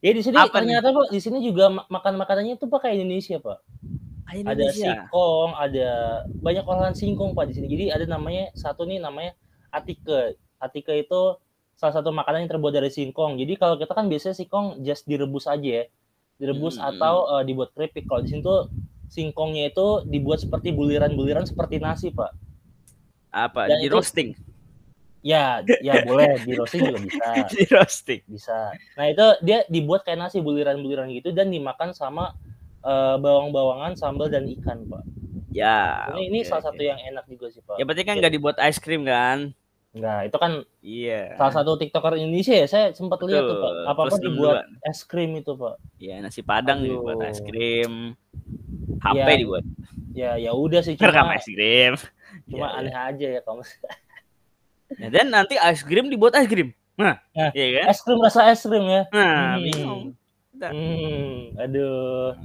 [0.00, 0.54] Ya di sini Apa nih?
[0.72, 3.58] ternyata Pak, di sini juga ma- makan makanannya itu Pak kayak Indonesia Pak.
[4.22, 4.80] Ah, Ada Indonesia.
[4.86, 5.88] singkong, ada
[6.34, 7.66] banyak olahan singkong Pak di sini.
[7.68, 9.36] Jadi ada namanya satu nih namanya
[9.68, 10.34] atike.
[10.56, 11.20] Atike itu
[11.74, 13.36] salah satu makanan yang terbuat dari singkong.
[13.36, 15.84] Jadi kalau kita kan biasanya singkong just direbus aja ya.
[16.36, 16.88] Direbus Hmm.
[16.90, 18.04] atau eh, dibuat keripik.
[18.04, 18.72] Kalau di sini tuh
[19.06, 22.32] singkongnya itu dibuat seperti buliran-buliran seperti nasi, Pak.
[23.30, 23.68] Apa?
[23.68, 24.32] Dan Di itu- roasting.
[25.20, 28.20] Ya, ya boleh di roasting juga bisa, Di roasting.
[28.24, 28.72] bisa.
[28.96, 32.32] Nah, itu dia dibuat kayak nasi buliran-buliran gitu dan dimakan sama
[32.80, 35.04] eh, bawang-bawangan, sambal dan ikan, Pak.
[35.52, 36.08] Ya.
[36.16, 37.76] Ini, ini oke, salah satu yang enak juga sih, Pak.
[37.76, 39.52] Ya berarti kan nggak dibuat es krim kan?
[39.90, 41.34] Enggak, itu kan Iya.
[41.36, 42.66] salah satu TikToker Indonesia ya.
[42.70, 43.72] Saya sempat lihat tuh, Pak.
[43.90, 44.88] Apa-apa Plus dibuat duluan.
[44.88, 45.74] es krim itu, Pak.
[46.00, 46.96] Iya, nasi padang Aduh.
[46.96, 47.92] dibuat es krim.
[49.04, 49.64] HP Ya, dibuat.
[50.16, 51.94] Ya, ya udah sih Rekam cuma es krim.
[52.48, 53.62] cuma Iya, aneh aja ya kamu.
[54.92, 55.08] Iya.
[55.08, 56.72] Dan nanti es krim dibuat es krim.
[56.94, 57.84] Nah, Nah, iya kan?
[57.88, 59.02] Es krim rasa es krim ya.
[59.08, 59.62] Nah, Hmm.
[59.62, 60.02] bingung.
[60.52, 62.36] Hmm, aduh.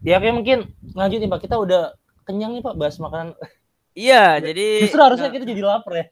[0.00, 0.58] Ya oke mungkin
[0.90, 1.40] lanjut nih Pak.
[1.40, 1.94] Kita udah
[2.24, 3.36] kenyang nih Pak bahas makanan.
[3.90, 6.06] Iya, jadi Justru harusnya nah, kita jadi lapar ya.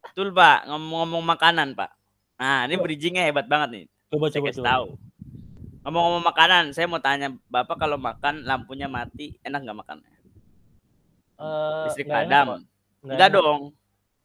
[0.00, 1.90] betul Pak, ngomong-ngomong makanan Pak.
[2.36, 3.84] Nah, ini bridgingnya hebat banget nih.
[4.08, 4.64] Coba Saya coba coba.
[4.64, 4.86] tahu.
[5.82, 9.96] Ngomong-ngomong makanan, saya mau tanya Bapak kalau makan lampunya mati, enak nggak makan?
[11.36, 12.62] Eh, Listrik padam.
[13.02, 13.34] Enggak enak.
[13.34, 13.60] dong.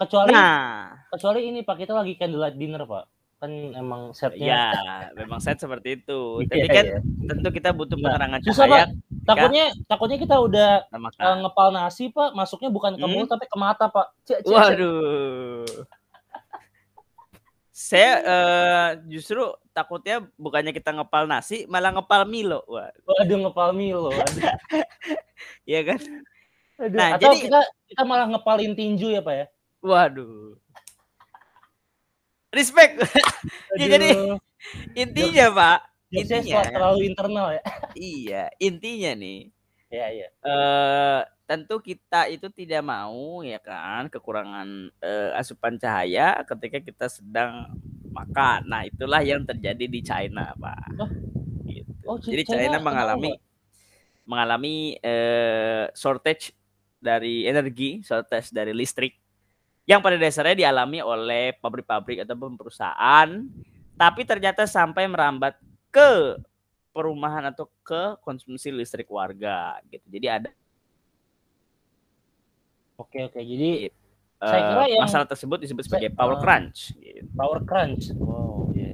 [0.02, 3.06] Kecuali Nah, kecuali ini Pak kita lagi candlelight dinner Pak.
[3.38, 4.70] Kan emang setnya.
[4.70, 6.42] ya memang set seperti itu.
[6.42, 7.00] Iya, Tapi kan iya.
[7.28, 8.86] tentu kita butuh Nah, penerangan susah, cahaya
[9.22, 11.36] Takutnya takutnya kita udah kita eh, makan.
[11.42, 13.12] ngepal nasi Pak, masuknya bukan ke Hmm?
[13.12, 14.08] mulut tapi ke mata Pak.
[14.24, 14.50] Cek, cek.
[14.52, 15.66] Waduh.
[17.72, 19.42] Saya eh, justru
[19.72, 22.62] takutnya bukannya kita ngepal nasi, malah ngepal Milo.
[22.68, 24.10] Wah, Waduh ngepal Milo.
[24.12, 24.42] Waduh.
[25.70, 26.00] iya kan?
[26.78, 29.46] Aduh, Nah, atau jadi- kita kita malah ngepalin tinju ya Pak ya.
[29.82, 30.58] Waduh.
[32.54, 33.02] Respect.
[33.82, 34.38] Ya, jadi
[34.94, 35.80] intinya, Pak,
[36.14, 37.62] jokesnya intinya terlalu internal ya.
[37.98, 39.50] iya, intinya nih
[39.92, 40.28] Iya iya.
[40.46, 47.74] eh tentu kita itu tidak mau ya kan kekurangan eh, asupan cahaya ketika kita sedang
[48.08, 48.70] makan.
[48.72, 50.86] Nah, itulah yang terjadi di China, Pak.
[50.96, 51.10] Oh.
[51.68, 51.92] Gitu.
[52.08, 53.32] Oh, Jadi China China kenapa, mengalami
[54.24, 56.56] mengalami eh, shortage
[57.02, 59.21] dari energi, shortage dari listrik
[59.92, 63.28] yang pada dasarnya dialami oleh pabrik-pabrik ataupun perusahaan,
[64.00, 65.60] tapi ternyata sampai merambat
[65.92, 66.40] ke
[66.96, 70.08] perumahan atau ke konsumsi listrik warga gitu.
[70.08, 70.50] Jadi ada
[72.96, 73.42] Oke oke.
[73.42, 73.90] Jadi
[74.38, 76.80] Saya eh, kira yang- masalah tersebut disebut sebagai Saya- power eh, crunch.
[76.96, 77.26] gitu.
[77.34, 78.04] power crunch.
[78.14, 78.70] Wow.
[78.74, 78.94] iya.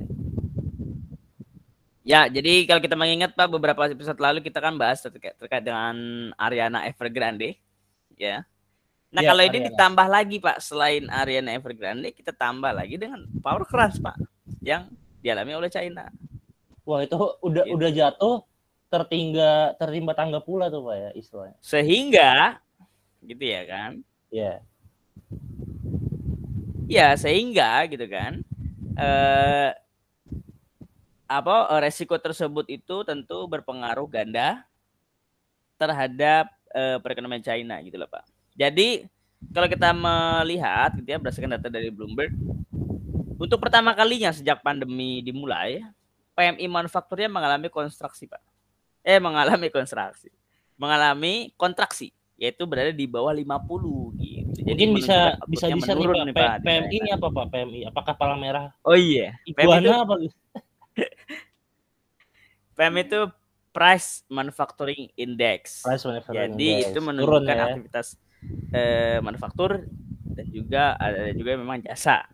[2.08, 5.96] Ya, jadi kalau kita mengingat Pak beberapa episode lalu kita kan bahas terkait, terkait dengan
[6.40, 7.60] Ariana Evergrande,
[8.16, 8.48] ya.
[9.18, 9.68] Nah Ya, kalau ini Ariana.
[9.74, 14.14] ditambah lagi Pak selain Ariana Evergrande kita tambah lagi dengan power crunch Pak
[14.62, 14.86] yang
[15.20, 16.06] dialami oleh China.
[16.86, 17.74] Wah itu udah Gitu.
[17.74, 18.36] udah jatuh
[18.88, 21.58] tertingga tertimpa tangga pula tuh pak ya istilahnya.
[21.60, 22.62] Sehingga
[23.20, 23.92] gitu ya kan?
[24.30, 24.62] Ya.
[26.88, 28.46] Ya sehingga gitu kan.
[28.96, 29.72] Eh
[31.28, 34.64] apa eh, resiko tersebut itu tentu berpengaruh ganda
[35.76, 38.24] terhadap uh, perekonomian China gitu loh Pak.
[38.58, 39.06] Jadi
[39.54, 42.34] kalau kita melihat gitu ya berdasarkan data dari Bloomberg
[43.38, 45.86] untuk pertama kalinya sejak pandemi dimulai
[46.34, 48.42] PMI manufakturnya mengalami konstruksi Pak.
[49.06, 50.34] Eh mengalami konstruksi.
[50.78, 54.62] Mengalami kontraksi yaitu berada di bawah 50 gitu.
[54.62, 55.18] Jadi Mungkin bisa
[55.50, 56.62] bisa bisa nih, Pak.
[56.62, 57.46] PMI ini apa Pak?
[57.50, 58.70] PMI apakah palang merah?
[58.86, 59.34] Oh iya.
[59.50, 60.14] PMI itu, apa?
[62.78, 63.22] PMI itu
[63.74, 65.82] Price Manufacturing Index.
[65.82, 66.94] Price Manufacturing Jadi Index.
[66.94, 67.66] itu menunjukkan ya.
[67.74, 68.08] aktivitas
[68.74, 69.86] eh, manufaktur
[70.38, 72.28] dan juga ada juga memang jasa.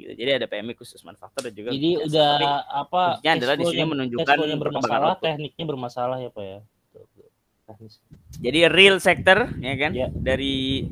[0.00, 0.16] Gitu.
[0.16, 2.06] Jadi ada PMI khusus manufaktur dan juga Jadi jasa.
[2.08, 3.02] udah Tapi, apa?
[3.20, 6.58] adalah di sini menunjukkan bermasalah, tekniknya bermasalah ya pak ya.
[8.40, 10.10] Jadi real sector ya kan ya.
[10.10, 10.88] dari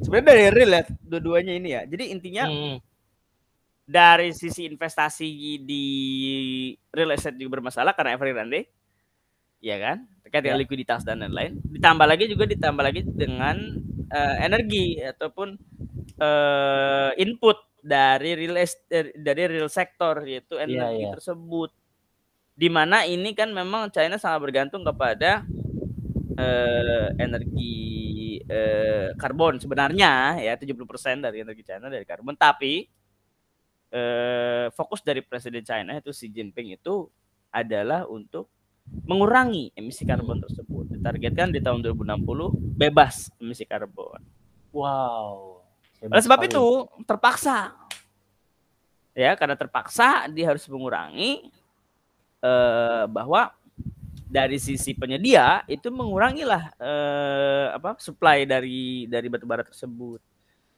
[0.00, 1.82] sebenarnya dari real ya dua-duanya ini ya.
[1.84, 2.76] Jadi intinya hmm.
[3.84, 5.28] dari sisi investasi
[5.66, 5.84] di
[6.94, 8.70] real estate juga bermasalah karena Evergrande
[9.58, 10.62] ya kan terkait dengan ya.
[10.62, 13.58] likuiditas dan lain-lain ditambah lagi juga ditambah lagi dengan
[14.12, 15.56] uh, energi ataupun
[16.20, 21.12] uh, input dari real estate dari real sektor yaitu iya, energi ya, ya.
[21.14, 21.70] tersebut
[22.58, 25.46] di mana ini kan memang China sangat bergantung kepada
[26.34, 32.82] uh, energi uh, karbon sebenarnya ya 70% dari energi China dari karbon tapi
[33.94, 37.06] uh, fokus dari presiden China itu Xi Jinping itu
[37.54, 38.50] adalah untuk
[39.08, 40.98] mengurangi emisi karbon tersebut.
[40.98, 44.20] Ditargetkan di tahun 2060 bebas emisi karbon.
[44.72, 45.64] Wow.
[45.98, 46.64] Oleh sebab itu
[47.02, 47.74] terpaksa
[49.18, 51.50] ya karena terpaksa dia harus mengurangi
[52.38, 53.50] eh, bahwa
[54.30, 60.22] dari sisi penyedia itu mengurangilah eh, apa supply dari dari batu bara tersebut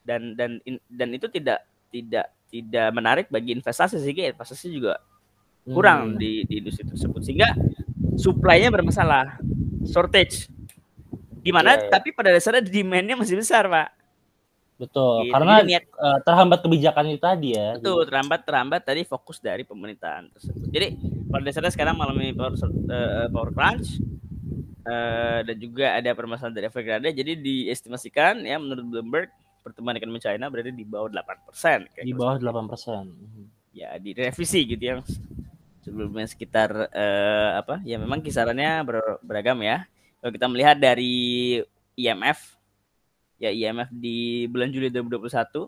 [0.01, 4.97] dan dan in, dan itu tidak tidak tidak menarik bagi investasi sehingga investasi juga
[5.69, 6.19] kurang hmm.
[6.19, 7.53] di, di industri tersebut sehingga
[8.17, 9.39] supply-nya bermasalah,
[9.87, 10.49] shortage.
[11.41, 11.77] Gimana?
[11.77, 11.93] Yeah, yeah.
[11.93, 14.01] Tapi pada dasarnya demand-nya masih besar, Pak.
[14.81, 15.37] Betul, gitu.
[15.37, 17.77] karena niat, uh, terhambat kebijakan itu tadi ya.
[17.77, 20.73] Betul, terhambat terhambat tadi fokus dari pemerintahan tersebut.
[20.73, 20.97] Jadi
[21.29, 24.01] pada dasarnya sekarang malam ini power, uh, power crunch
[24.89, 27.13] uh, dan juga ada permasalahan dari Evergrande.
[27.13, 29.29] Jadi diestimasikan ya menurut Bloomberg
[29.61, 32.01] pertumbuhan ekonomi China berada di bawah 8%.
[32.01, 33.77] Di bawah 8%.
[33.77, 35.01] Ya, direvisi gitu yang
[35.91, 39.91] sebelumnya sekitar uh, apa ya memang kisarannya ber, beragam ya.
[40.23, 41.59] Kalau kita melihat dari
[41.99, 42.55] IMF
[43.43, 45.67] ya IMF di bulan Juli 2021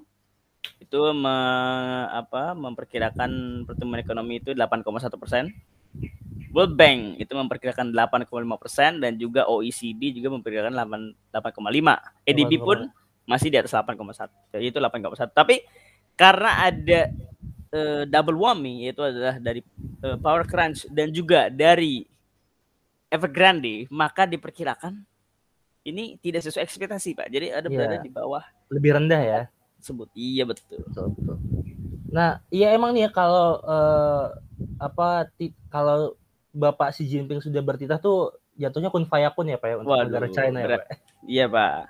[0.78, 1.36] itu me,
[2.14, 5.50] apa memperkirakan pertumbuhan ekonomi itu 8,1 persen.
[6.52, 10.72] World Bank itu memperkirakan 8,5 persen dan juga OECD juga memperkirakan
[11.32, 12.92] 8,5 EDB pun
[13.26, 15.64] masih di atas 8,1 jadi itu 8,1 tapi
[16.18, 17.00] karena ada
[17.72, 19.60] uh, double whammy yaitu adalah dari
[20.04, 22.04] uh, Power Crunch dan juga dari
[23.12, 25.04] Evergrande maka diperkirakan
[25.82, 27.28] ini tidak sesuai ekspektasi Pak.
[27.28, 27.74] Jadi ada yeah.
[27.74, 29.40] berada di bawah lebih rendah ya.
[29.82, 30.06] Sebut.
[30.14, 30.78] Iya betul.
[30.86, 31.36] betul, betul.
[32.12, 34.30] Nah, iya emang nih ya kalau uh,
[34.78, 35.32] apa
[35.72, 36.14] kalau
[36.52, 40.28] Bapak Xi Jinping sudah bertitah tuh jatuhnya kun fayakun ya Pak ya untuk Waduh, negara
[40.30, 40.84] China ya Pak.
[41.24, 41.82] Iya Pak.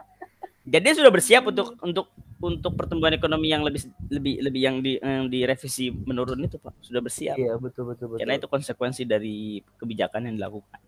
[0.62, 2.06] Jadi dia sudah bersiap untuk untuk
[2.38, 7.02] untuk pertumbuhan ekonomi yang lebih lebih lebih yang di yang direvisi menurun itu pak sudah
[7.02, 7.34] bersiap.
[7.34, 8.18] Iya betul betul betul.
[8.22, 10.78] Karena itu konsekuensi dari kebijakan yang dilakukan.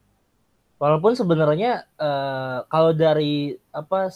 [0.78, 4.14] Walaupun sebenarnya uh, kalau dari apa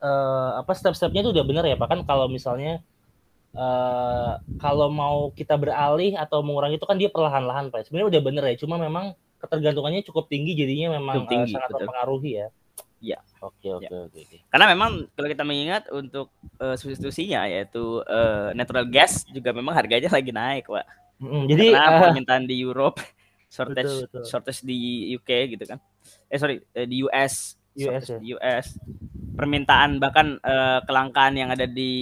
[0.00, 2.80] uh, apa step-stepnya itu udah benar ya pak kan kalau misalnya
[3.52, 7.88] uh, kalau mau kita beralih atau mengurangi itu kan dia perlahan-lahan pak.
[7.88, 11.80] Sebenarnya udah benar ya cuma memang ketergantungannya cukup tinggi jadinya memang tinggi, uh, sangat betul.
[11.84, 12.48] mempengaruhi ya.
[13.04, 13.20] Ya.
[13.44, 14.08] Oke oke ya.
[14.08, 14.20] oke.
[14.48, 20.08] Karena memang kalau kita mengingat untuk uh, substitusinya yaitu uh, natural gas juga memang harganya
[20.08, 20.86] lagi naik, Pak.
[21.20, 22.98] Mm, jadi Karena uh, permintaan di Europe,
[23.54, 24.24] shortage betul, betul.
[24.24, 24.76] shortage di
[25.12, 25.78] UK gitu kan.
[26.32, 28.16] Eh sorry, uh, di US, US ya?
[28.16, 28.80] di US.
[29.36, 31.92] Permintaan bahkan uh, kelangkaan yang ada di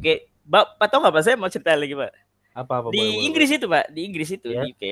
[0.00, 0.32] UK.
[0.48, 1.22] Pak, tahu nggak Pak?
[1.26, 2.12] Saya mau cerita lagi, Pak.
[2.56, 3.58] Apa apa Di boleh, Inggris boleh.
[3.60, 3.86] itu, Pak.
[3.90, 4.62] Di Inggris itu, yeah.
[4.64, 4.84] di UK.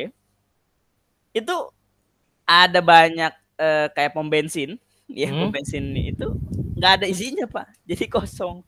[1.33, 1.57] Itu
[2.45, 4.77] ada banyak uh, kayak pom bensin
[5.09, 5.53] ya hmm?
[5.53, 6.27] bensin itu
[6.75, 8.65] nggak ada isinya pak jadi kosong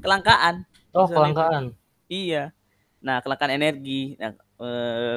[0.00, 0.64] kelangkaan
[0.96, 2.28] oh kelangkaan itu.
[2.28, 2.44] iya
[3.02, 4.32] nah kelangkaan energi nah
[4.62, 5.16] eh,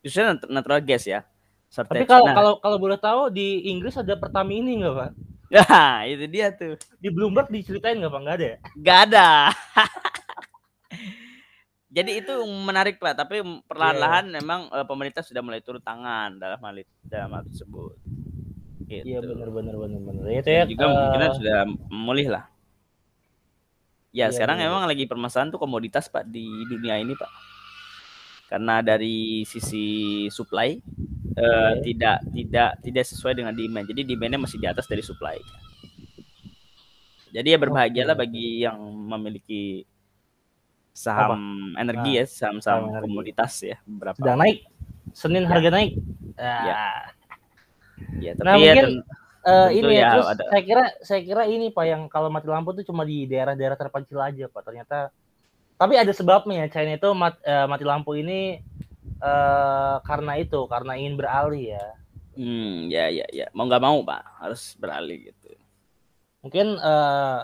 [0.00, 1.26] justru natural gas ya
[1.70, 2.02] Shortage.
[2.02, 5.12] tapi kalau nah, kalau kalau boleh tahu di Inggris ada Pertamina nggak pak
[5.50, 6.78] Nah, itu dia tuh.
[7.02, 8.20] Di Bloomberg diceritain nggak pak?
[8.22, 8.56] Nggak ada ya?
[8.78, 9.28] Nggak ada.
[11.98, 14.38] Jadi itu menarik pak, tapi perlahan-lahan yeah.
[14.38, 17.98] memang uh, pemerintah sudah mulai turun tangan dalam hal dalam hal tersebut.
[18.90, 19.06] Gitu.
[19.06, 20.22] Iya benar benar benar benar.
[20.26, 21.58] Ya, itu ya juga uh, kemungkinan sudah
[21.94, 22.44] memulih lah.
[24.10, 24.70] Ya iya, sekarang bener.
[24.74, 27.30] emang lagi permasalahan tuh komoditas pak di dunia ini pak.
[28.50, 30.74] karena dari sisi supply
[31.38, 31.86] uh, Oke.
[31.86, 33.86] tidak tidak tidak sesuai dengan demand.
[33.86, 35.38] Jadi demandnya masih di atas dari supply.
[37.30, 38.26] Jadi ya berbahagialah Oke.
[38.26, 39.86] bagi yang memiliki
[40.90, 41.38] saham
[41.78, 44.18] energi Nah, ya, saham-saham komoditas ya beberapa.
[44.18, 44.66] Sedang naik.
[45.14, 45.50] Senin Ya.
[45.54, 45.92] harga naik.
[46.34, 46.42] Ya.
[46.42, 46.64] Ah.
[46.66, 46.80] Ya,
[48.36, 51.20] tapi Nah, ya mungkin ten- Eh, tentu ini ya, ya terus ada- saya kira saya
[51.24, 54.62] kira ini pak yang kalau mati lampu tuh cuma di daerah-daerah terpencil aja pak.
[54.68, 55.08] Ternyata
[55.74, 58.60] tapi ada sebabnya China itu mat- eh, mati lampu ini
[59.16, 61.86] eh karena itu karena ingin beralih ya.
[62.36, 63.48] Hmm, ya ya ya.
[63.56, 65.56] Mau nggak mau pak harus beralih gitu.
[66.40, 67.40] mungkin eh,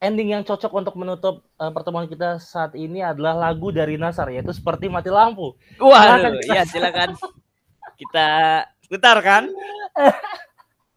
[0.00, 4.52] ending yang cocok untuk menutup eh, pertemuan kita saat ini adalah lagu dari Nasar yaitu
[4.52, 5.52] seperti mati lampu.
[5.76, 7.12] Waduh, ya silakan.
[8.00, 8.28] Kita
[8.88, 9.48] putarkan.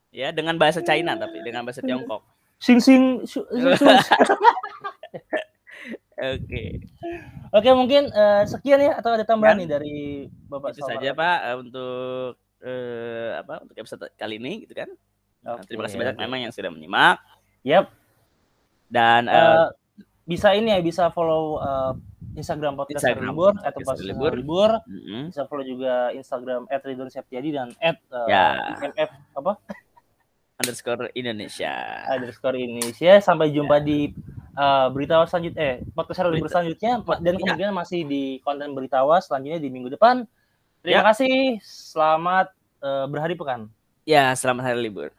[0.09, 2.23] ya dengan bahasa China tapi dengan bahasa Tiongkok.
[2.57, 3.21] sing sing
[6.17, 6.81] Oke,
[7.53, 9.97] oke mungkin eh, sekian ya atau ada tambahan Dan nih dari
[10.49, 10.97] bapak itu Salman?
[10.97, 12.31] saja Pak eh, untuk
[12.65, 14.89] eh, apa untuk episode kali ini gitu kan.
[15.45, 17.21] Nah, terima kasih banyak memang yang sudah menyimak
[17.61, 17.93] Yap.
[18.89, 19.69] dan eh, Eh,
[20.25, 21.93] bisa ini ya bisa follow eh,
[22.37, 24.31] Instagram podcast Instagram libur atau pas libur.
[24.31, 24.69] Libur.
[24.71, 28.45] libur mm, bisa follow juga Instagram @ridwan_septiadi dan at, eh, Ya.
[28.77, 29.51] IMF apa
[30.59, 31.73] underscore Indonesia.
[32.07, 34.13] underscore Indonesia sampai jumpa di
[34.53, 37.39] eh, berita selanjutnya eh podcast Hari libur Berita- selanjutnya dan Ya.
[37.39, 40.25] kemungkinan masih di konten beritawa selanjutnya di minggu depan
[40.79, 41.07] terima Ya.
[41.07, 43.69] kasih selamat eh, berhari pekan
[44.03, 45.11] Ya, selamat hari libur.